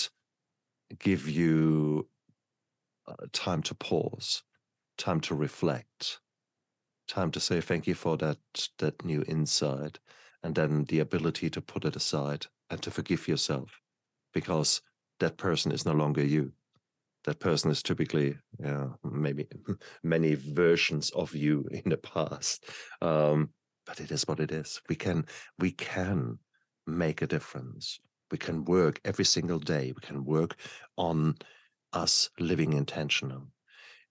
[0.99, 2.09] give you
[3.07, 4.43] uh, time to pause,
[4.97, 6.19] time to reflect,
[7.07, 8.39] time to say thank you for that
[8.79, 9.99] that new insight,
[10.43, 13.79] and then the ability to put it aside and to forgive yourself,
[14.33, 14.81] because
[15.19, 16.51] that person is no longer you.
[17.27, 19.45] That person is typically, yeah, maybe
[20.03, 22.65] many versions of you in the past.
[23.01, 23.49] Um,
[23.85, 24.81] but it is what it is.
[24.89, 25.27] We can
[25.59, 26.39] we can
[26.87, 27.99] make a difference
[28.31, 29.93] we can work every single day.
[29.95, 30.55] We can work
[30.97, 31.35] on
[31.93, 33.47] us living intentional.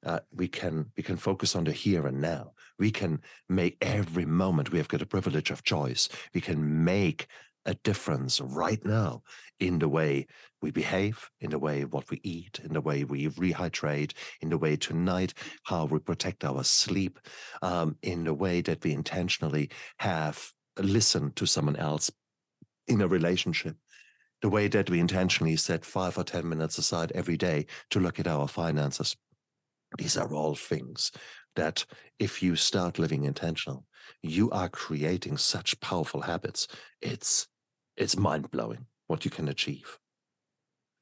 [0.05, 2.53] Uh, we can we can focus on the here and now.
[2.79, 4.71] We can make every moment.
[4.71, 6.09] We have got a privilege of choice.
[6.35, 7.27] We can make
[7.65, 9.23] a difference right now
[9.59, 10.27] in the way
[10.67, 14.59] we behave, in the way what we eat, in the way we rehydrate, in the
[14.59, 17.21] way tonight how we protect our sleep,
[17.63, 22.11] um, in the way that we intentionally have listened to someone else
[22.89, 23.77] in a relationship
[24.43, 28.19] the way that we intentionally set five or 10 minutes aside every day to look
[28.19, 29.17] at our finances.
[29.97, 31.13] These are all things
[31.55, 31.87] that
[32.19, 33.87] if you start living intentional,
[34.21, 36.67] you are creating such powerful habits.
[37.01, 37.47] It's
[37.97, 39.99] it's mind blowing what you can achieve.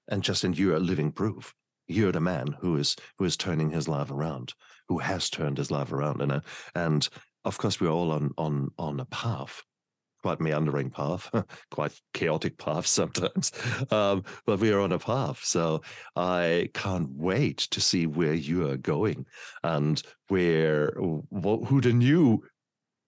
[0.09, 1.55] And Justin, you are living proof.
[1.87, 4.55] You're the man who is who is turning his life around,
[4.89, 6.43] who has turned his life around, and
[6.75, 7.09] and
[7.45, 9.63] of course we're all on on on a path
[10.25, 11.31] quite meandering path,
[11.71, 13.53] quite chaotic path sometimes.
[13.91, 15.41] Um, but we are on a path.
[15.45, 15.83] So
[16.17, 19.27] I can't wait to see where you are going
[19.63, 22.43] and where who the new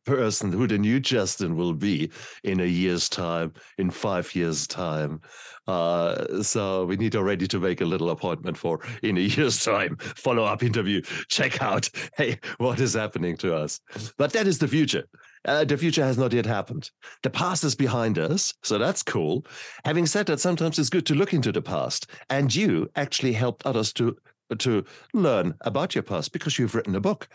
[0.07, 2.11] person, who the new Justin will be
[2.45, 5.21] in a year's time, in five years' time.
[5.67, 9.97] Uh, so we need already to make a little appointment for in a year's time,
[9.99, 13.81] follow up interview, check out, hey, what is happening to us?
[14.17, 15.05] But that is the future.
[15.45, 16.91] Uh, the future has not yet happened.
[17.23, 19.47] The past is behind us, so that's cool.
[19.85, 23.65] Having said that, sometimes it's good to look into the past, and you actually helped
[23.67, 24.17] others to
[24.59, 27.29] to learn about your past because you've written a book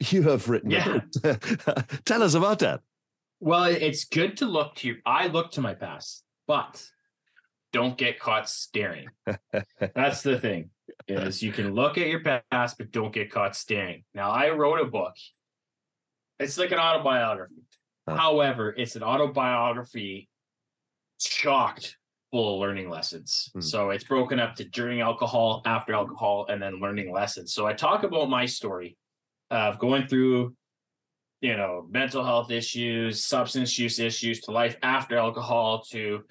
[0.00, 1.00] you have written yeah.
[2.04, 2.80] Tell us about that.
[3.40, 4.88] Well, it's good to look to.
[4.88, 4.96] you.
[5.06, 6.84] I look to my past, but
[7.72, 9.08] don't get caught staring.
[9.94, 10.70] That's the thing.
[11.06, 14.04] Is you can look at your past, but don't get caught staring.
[14.14, 15.14] Now, I wrote a book.
[16.40, 17.62] It's like an autobiography.
[18.08, 18.16] Huh.
[18.16, 20.28] However, it's an autobiography
[21.18, 21.96] chocked
[22.30, 23.50] full of learning lessons.
[23.52, 23.60] Hmm.
[23.60, 27.52] So it's broken up to during alcohol, after alcohol, and then learning lessons.
[27.52, 28.96] So I talk about my story
[29.50, 30.54] of going through
[31.40, 36.24] you know mental health issues substance use issues to life after alcohol to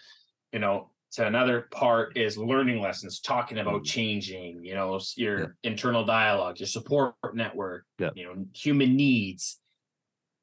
[0.52, 3.86] you know to another part is learning lessons talking about mm.
[3.86, 5.46] changing you know your yeah.
[5.64, 8.10] internal dialogue your support network yeah.
[8.16, 9.60] you know human needs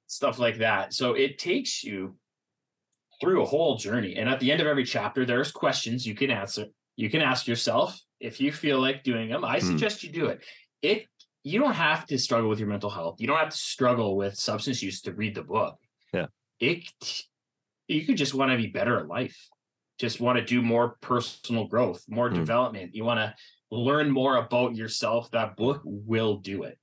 [0.07, 2.16] stuff like that so it takes you
[3.20, 6.31] through a whole journey and at the end of every chapter there's questions you can
[6.31, 6.66] answer
[6.97, 9.62] you can ask yourself if you feel like doing them i mm.
[9.62, 10.43] suggest you do it
[10.83, 11.07] it
[11.45, 13.20] you don't have to struggle with your mental health.
[13.20, 15.76] You don't have to struggle with substance use to read the book.
[16.12, 16.26] Yeah.
[16.59, 16.84] It
[17.86, 19.49] you could just want to be better at life.
[19.99, 22.34] Just want to do more personal growth, more mm.
[22.34, 22.95] development.
[22.95, 23.34] You want to
[23.70, 25.30] learn more about yourself.
[25.32, 26.78] That book will do it.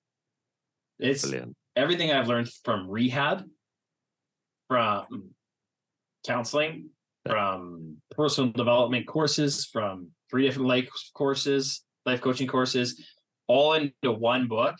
[0.99, 1.55] It's Brilliant.
[1.75, 3.43] everything I've learned from rehab,
[4.67, 5.31] from
[6.25, 6.91] counseling,
[7.25, 7.31] yeah.
[7.31, 13.03] from personal development courses, from three different life courses, life coaching courses
[13.51, 14.75] all into one book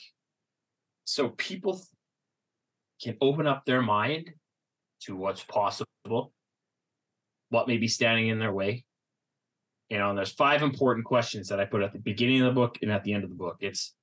[1.03, 1.82] so people
[3.03, 4.32] can open up their mind
[5.01, 6.32] to what's possible
[7.49, 8.86] what may be standing in their way.
[9.89, 12.57] You know, and there's five important questions that I put at the beginning of the
[12.61, 13.57] book and at the end of the book.
[13.59, 13.93] It's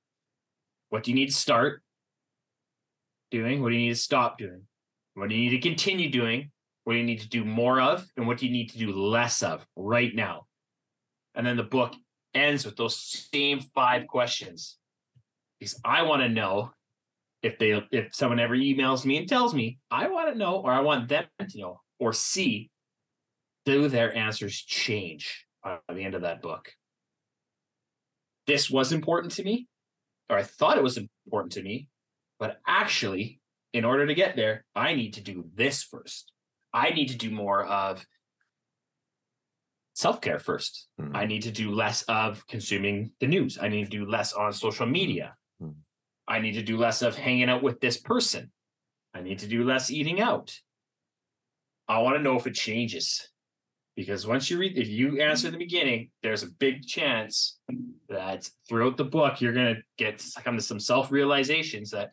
[0.89, 1.81] what do you need to start
[3.31, 3.63] doing?
[3.63, 4.61] What do you need to stop doing?
[5.15, 6.51] What do you need to continue doing?
[6.83, 8.05] What do you need to do more of?
[8.17, 10.45] And what do you need to do less of right now?
[11.33, 11.95] And then the book
[12.33, 12.97] ends with those
[13.33, 14.77] same five questions.
[15.59, 16.71] Because I want to know
[17.41, 20.71] if they if someone ever emails me and tells me, I want to know, or
[20.71, 22.69] I want them to know, or see,
[23.65, 26.71] do their answers change by the end of that book?
[28.47, 29.67] This was important to me,
[30.29, 31.87] or I thought it was important to me,
[32.39, 33.39] but actually,
[33.73, 36.31] in order to get there, I need to do this first.
[36.73, 38.05] I need to do more of
[39.99, 41.11] self care 1st Mhm.
[41.15, 43.57] I need to do less of consuming the news.
[43.59, 45.35] I need to do less on social media.
[45.61, 45.75] Mhm.
[46.27, 48.51] I need to do less of hanging out with this person.
[49.13, 50.57] I need to do less eating out.
[51.87, 53.29] I want to know if it changes.
[53.95, 57.59] Because once you read, if you answer the beginning, there's a big chance
[58.07, 62.11] that throughout the book, you're going to get come to some self realizations that,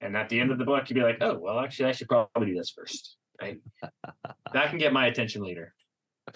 [0.00, 2.08] and at the end of the book, you'd be like, oh, well, actually, I should
[2.08, 3.16] probably do this first.
[3.40, 3.58] Right.
[4.52, 5.74] that can get my attention later.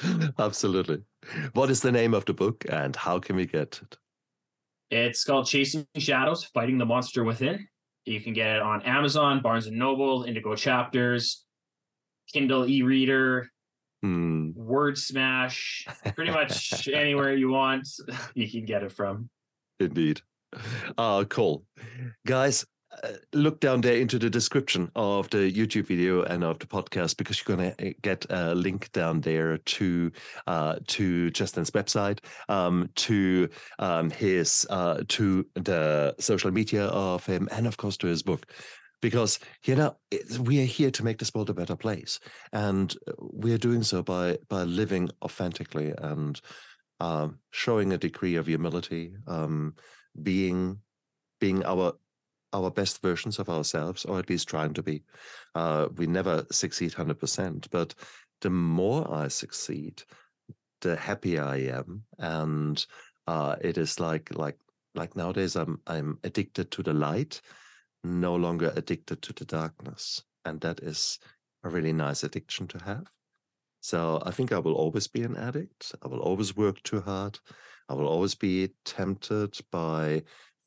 [0.38, 1.03] Absolutely.
[1.55, 3.99] What is the name of the book and how can we get it?
[4.90, 7.66] It's called Chasing Shadows, Fighting the Monster Within.
[8.05, 11.45] You can get it on Amazon, Barnes and Noble, Indigo Chapters,
[12.32, 13.49] Kindle e-reader,
[14.03, 14.51] Hmm.
[14.57, 15.86] Word Smash,
[16.16, 17.88] pretty much anywhere you want,
[18.34, 19.30] you can get it from.
[19.78, 20.20] Indeed.
[20.99, 21.64] Uh, cool.
[22.26, 22.66] Guys,
[23.03, 27.16] uh, look down there into the description of the YouTube video and of the podcast
[27.16, 30.12] because you're going to get a link down there to
[30.47, 32.18] uh, to Justin's website,
[32.49, 38.07] um, to um, his uh, to the social media of him, and of course to
[38.07, 38.47] his book.
[39.01, 39.97] Because you know
[40.40, 42.20] we are here to make this world a better place,
[42.53, 46.40] and we are doing so by by living authentically and
[47.01, 49.74] um, showing a degree of humility, um,
[50.22, 50.78] being
[51.40, 51.95] being our
[52.53, 55.03] our best versions of ourselves, or at least trying to be.
[55.55, 57.94] Uh, we never succeed hundred percent, but
[58.40, 60.03] the more I succeed,
[60.80, 62.84] the happier I am, and
[63.26, 64.59] uh, it is like like
[64.94, 67.40] like nowadays I'm I'm addicted to the light,
[68.05, 71.18] no longer addicted to the darkness, and that is
[71.64, 73.07] a really nice addiction to have.
[73.80, 75.94] So I think I will always be an addict.
[76.03, 77.38] I will always work too hard.
[77.88, 80.22] I will always be tempted by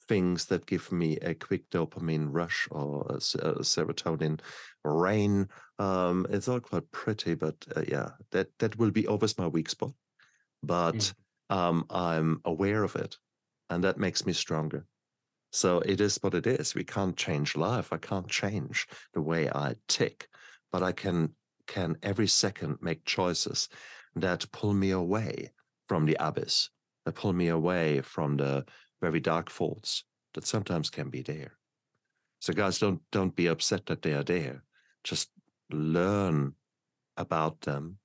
[0.08, 4.40] things that give me a quick dopamine rush or a, a serotonin
[4.84, 5.48] rain.
[5.80, 9.70] Um, it's all quite pretty, but uh, yeah, that that will be always my weak
[9.70, 9.94] spot.
[10.64, 11.14] But
[11.50, 13.18] um, I'm aware of it,
[13.70, 14.86] and that makes me stronger.
[15.52, 16.76] So it is what it is.
[16.76, 17.94] We can't change life.
[17.94, 20.28] I can't change the way I tick,
[20.72, 21.34] but I can
[21.68, 23.70] can every second make choices
[24.16, 25.52] that pull me away
[25.88, 26.70] from the abyss,
[27.06, 28.66] that pull me away from the
[29.02, 31.54] very dark faults that sometimes can be there.
[32.40, 34.64] So guys, don't don't be upset that they are there.
[35.04, 35.30] Just
[35.72, 36.54] learn
[37.18, 37.98] about them,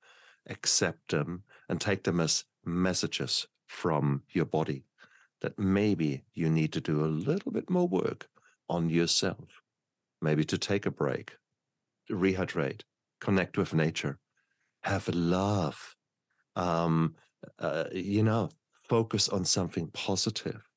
[0.48, 4.84] accept them, and take them as messages from your body
[5.40, 8.28] that maybe you need to do a little bit more work
[8.68, 9.62] on yourself.
[10.20, 11.36] Maybe to take a break,
[12.10, 12.82] rehydrate,
[13.20, 14.18] connect with nature,
[14.82, 15.96] have a laugh,
[16.56, 17.14] um,
[17.58, 18.50] uh, you know,
[18.88, 20.69] focus on something positive.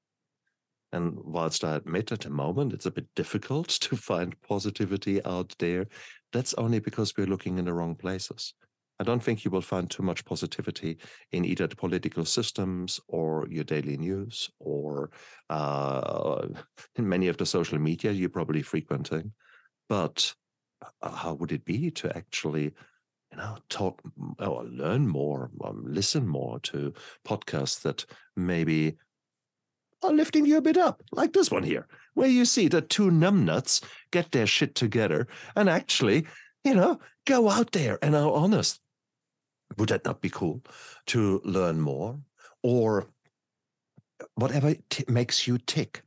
[0.94, 5.54] And whilst I admit at the moment it's a bit difficult to find positivity out
[5.60, 5.88] there,
[6.32, 8.54] that's only because we're looking in the wrong places.
[9.00, 11.00] I don't think you will find too much positivity
[11.32, 15.10] in either the political systems or your daily news or
[15.50, 16.48] uh,
[16.96, 19.34] in many of the social media you're probably frequenting.
[19.90, 20.34] But
[21.02, 22.74] uh, how would it be to actually
[23.32, 24.00] you know talk
[24.40, 26.94] or learn more um, listen more to
[27.28, 28.96] podcasts that maybe
[30.04, 33.10] are lifting you a bit up like this one here where you see that two
[33.10, 36.26] numbnuts get their shit together and actually
[36.64, 38.80] you know go out there and are honest.
[39.78, 40.62] Would that not be cool
[41.08, 42.20] to learn more?
[42.62, 43.08] Or
[44.36, 46.04] whatever t- makes you tick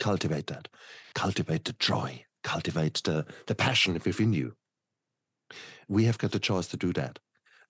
[0.00, 0.68] cultivate that.
[1.14, 4.54] Cultivate the joy cultivate the, the passion within you.
[5.88, 7.18] We have got the choice to do that.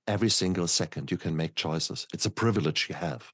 [0.07, 2.07] Every single second you can make choices.
[2.13, 3.33] It's a privilege you have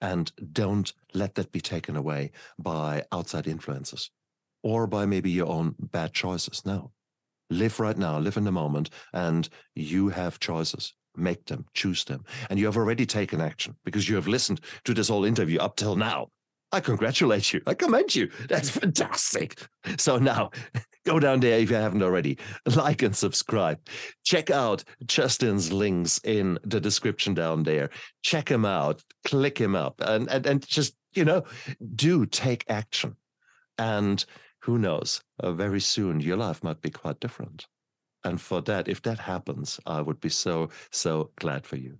[0.00, 4.10] and don't let that be taken away by outside influences
[4.62, 6.64] or by maybe your own bad choices.
[6.64, 6.92] No.
[7.50, 10.94] Live right now live in the moment and you have choices.
[11.16, 12.24] Make them choose them.
[12.48, 15.76] And you have already taken action because you have listened to this whole interview up
[15.76, 16.28] till now.
[16.72, 17.60] I congratulate you.
[17.66, 18.30] I commend you.
[18.48, 19.60] That's fantastic.
[19.98, 20.50] So now
[21.06, 22.38] Go down there if you haven't already.
[22.76, 23.78] Like and subscribe.
[24.24, 27.90] Check out Justin's links in the description down there.
[28.22, 31.44] Check him out, click him up, and, and, and just, you know,
[31.94, 33.16] do take action.
[33.78, 34.24] And
[34.60, 37.66] who knows, uh, very soon your life might be quite different.
[38.24, 41.98] And for that, if that happens, I would be so, so glad for you.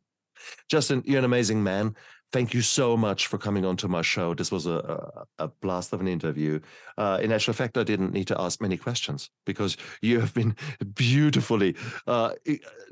[0.69, 1.95] Justin, you're an amazing man.
[2.33, 4.35] Thank you so much for coming onto my show.
[4.35, 6.61] This was a, a, a blast of an interview.
[6.97, 10.55] Uh, in actual fact, I didn't need to ask many questions because you have been
[10.95, 11.75] beautifully
[12.07, 12.35] uh,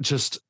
[0.01, 0.41] just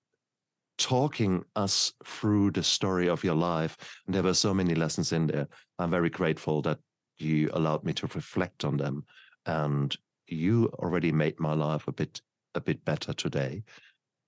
[0.79, 3.77] talking us through the story of your life.
[4.07, 5.49] And there were so many lessons in there.
[5.79, 6.79] I'm very grateful that
[7.19, 9.05] you allowed me to reflect on them.
[9.45, 9.95] And
[10.29, 12.21] you already made my life a bit
[12.55, 13.63] a bit better today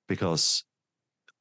[0.08, 0.64] because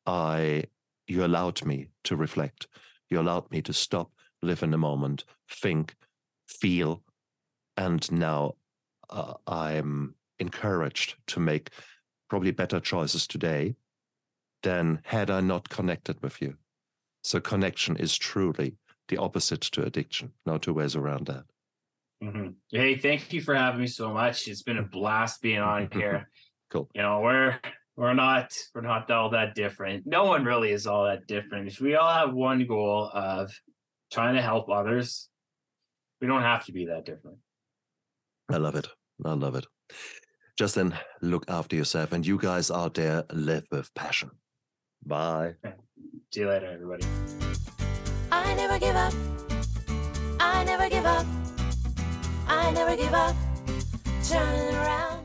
[0.05, 0.63] I
[1.07, 2.67] you allowed me to reflect.
[3.09, 5.95] You allowed me to stop, live in the moment, think,
[6.47, 7.03] feel,
[7.77, 8.53] and now
[9.09, 11.71] uh, I'm encouraged to make
[12.29, 13.75] probably better choices today
[14.63, 16.55] than had I not connected with you.
[17.23, 18.75] So connection is truly
[19.07, 20.31] the opposite to addiction.
[20.45, 21.43] No two ways around that.
[22.23, 22.49] Mm-hmm.
[22.69, 24.47] Hey, thank you for having me so much.
[24.47, 26.29] It's been a blast being on here.
[26.69, 26.89] cool.
[26.93, 27.59] You know, we're
[27.99, 30.07] we're not we're not all that different.
[30.07, 31.77] No one really is all that different.
[31.81, 33.51] We all have one goal of
[34.09, 35.27] trying to help others.
[36.21, 37.39] We don't have to be that different.
[38.49, 38.87] I love it.
[39.25, 39.65] I love it.
[40.57, 44.31] Justin, look after yourself, and you guys out there live with passion.
[45.05, 45.55] Bye.
[46.33, 47.05] See you later, everybody.
[48.31, 49.13] I never give up.
[50.39, 51.25] I never give up.
[52.47, 53.35] I never give up.
[54.23, 55.18] Turn around.